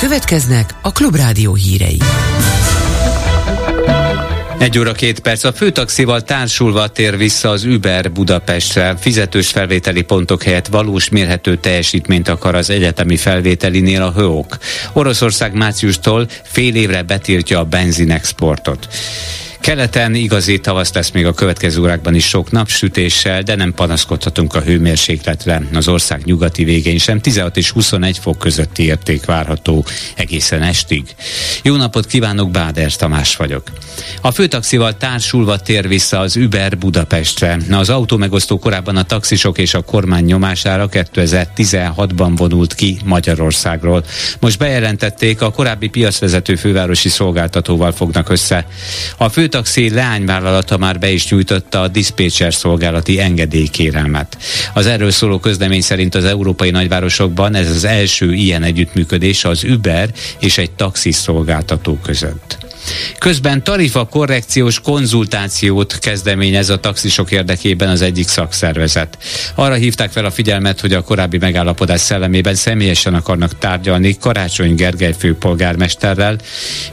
[0.00, 1.98] Következnek a Klubrádió hírei.
[4.58, 5.44] Egy óra két perc.
[5.44, 8.96] A főtaxival társulva tér vissza az Uber Budapestre.
[9.00, 14.58] Fizetős felvételi pontok helyett valós mérhető teljesítményt akar az egyetemi felvételinél a HÖOK.
[14.92, 18.88] Oroszország márciustól fél évre betiltja a benzinexportot.
[19.60, 24.60] Keleten igazi tavasz lesz még a következő órákban is sok napsütéssel, de nem panaszkodhatunk a
[24.60, 25.62] hőmérsékletre.
[25.74, 29.84] Az ország nyugati végén sem 16 és 21 fok közötti érték várható
[30.14, 31.04] egészen estig.
[31.62, 33.62] Jó napot kívánok, Báder Tamás vagyok.
[34.20, 37.58] A főtaxival társulva tér vissza az Uber Budapestre.
[37.70, 44.04] Az autómegosztó korábban a taxisok és a kormány nyomására 2016-ban vonult ki Magyarországról.
[44.40, 48.66] Most bejelentették, a korábbi piacvezető fővárosi szolgáltatóval fognak össze.
[49.16, 54.36] A fő főtaxi leányvállalata már be is nyújtotta a diszpécser szolgálati engedélykérelmet.
[54.74, 60.10] Az erről szóló közlemény szerint az európai nagyvárosokban ez az első ilyen együttműködés az Uber
[60.38, 62.58] és egy taxis szolgáltató között.
[63.18, 69.18] Közben tarifa korrekciós konzultációt kezdeményez a taxisok érdekében az egyik szakszervezet.
[69.54, 75.14] Arra hívták fel a figyelmet, hogy a korábbi megállapodás szellemében személyesen akarnak tárgyalni Karácsony Gergely
[75.18, 76.36] főpolgármesterrel,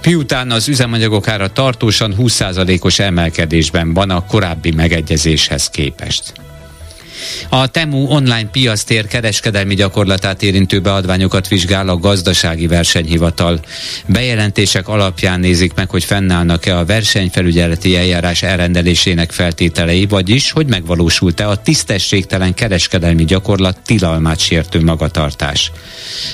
[0.03, 6.33] miután az üzemanyagok ára tartósan 20%-os emelkedésben van a korábbi megegyezéshez képest.
[7.49, 13.59] A Temu online piasztér kereskedelmi gyakorlatát érintő beadványokat vizsgál a gazdasági versenyhivatal.
[14.05, 21.61] Bejelentések alapján nézik meg, hogy fennállnak-e a versenyfelügyeleti eljárás elrendelésének feltételei, vagyis, hogy megvalósult-e a
[21.61, 25.71] tisztességtelen kereskedelmi gyakorlat tilalmát sértő magatartás.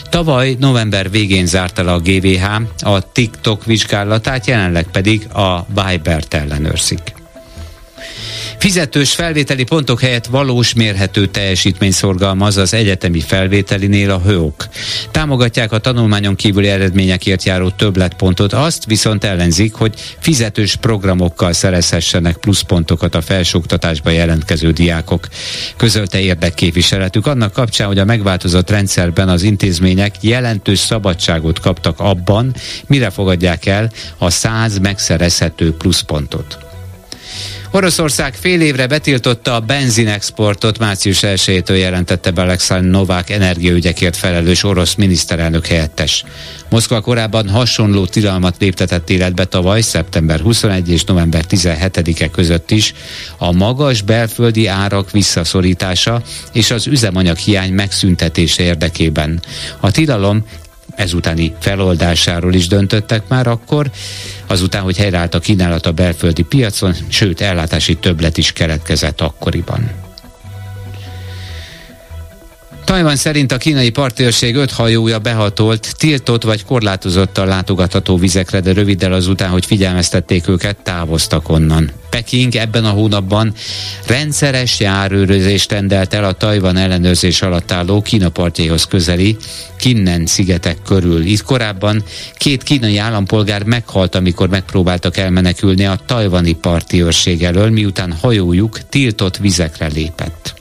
[0.10, 2.44] Tavaly november végén zárta le a GVH
[2.80, 7.23] a TikTok vizsgálatát, jelenleg pedig a Viber-t ellenőrzik.
[8.58, 14.68] Fizetős felvételi pontok helyett valós mérhető teljesítmény szorgalmaz az egyetemi felvételinél a HÖOK.
[15.12, 23.16] Támogatják a tanulmányon kívüli eredményekért járó többletpontot, azt viszont ellenzik, hogy fizetős programokkal szerezhessenek pluszpontokat
[23.16, 25.28] a felsőoktatásba jelentkező diákok.
[25.78, 32.56] Közölte érdekképviseletük annak kapcsán, hogy a megváltozott rendszerben az intézmények jelentős szabadságot kaptak abban,
[32.88, 36.63] mire fogadják el a 100 megszerezhető pluszpontot.
[37.72, 44.96] Oroszország fél évre betiltotta a benzinexportot, március 1-től jelentette be Alexander Novák energiaügyekért felelős orosz
[44.96, 46.24] miniszterelnök helyettes.
[46.70, 52.94] Moszkva korábban hasonló tilalmat léptetett életbe tavaly, szeptember 21 és november 17-e között is
[53.38, 56.22] a magas belföldi árak visszaszorítása
[56.52, 59.42] és az üzemanyag hiány megszüntetése érdekében.
[59.80, 60.46] A tilalom
[60.96, 63.92] ezutáni feloldásáról is döntöttek már akkor,
[64.48, 70.03] azután, hogy helyreállt a kínálat a belföldi piacon, sőt ellátási többlet is keletkezett akkoriban.
[72.86, 79.14] Tajvan szerint a kínai partőrség öt hajója behatolt, tiltott vagy korlátozottan látogatható vizekre, de röviddel
[79.14, 81.92] azután, hogy figyelmeztették őket, távoztak onnan.
[82.10, 83.54] Peking ebben a hónapban
[84.08, 89.38] rendszeres járőrözést rendelt el a Tajvan ellenőrzés alatt álló Kína partjaihoz közeli
[89.78, 91.26] Kinnen szigetek körül.
[91.26, 92.04] Itt korábban
[92.38, 97.04] két kínai állampolgár meghalt, amikor megpróbáltak elmenekülni a tajvani parti
[97.40, 100.54] elől, miután hajójuk tiltott vizekre lépett.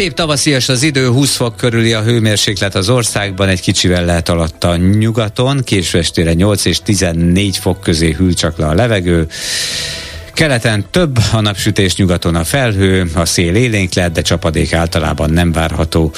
[0.00, 4.28] Szép tavaszias az idő, 20 fok körüli a hőmérséklet az országban, egy kicsivel lehet
[4.64, 9.28] a nyugaton, késő estére 8 és 14 fok közé hűl csak le a levegő.
[10.32, 15.52] Keleten több, a napsütés nyugaton a felhő, a szél élénk lehet, de csapadék általában nem
[15.52, 16.12] várható.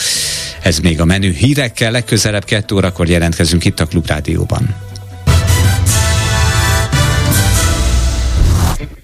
[0.63, 4.92] Ez még a menü hírekkel, legközelebb 2 órakor jelentkezünk itt a Klubrádióban.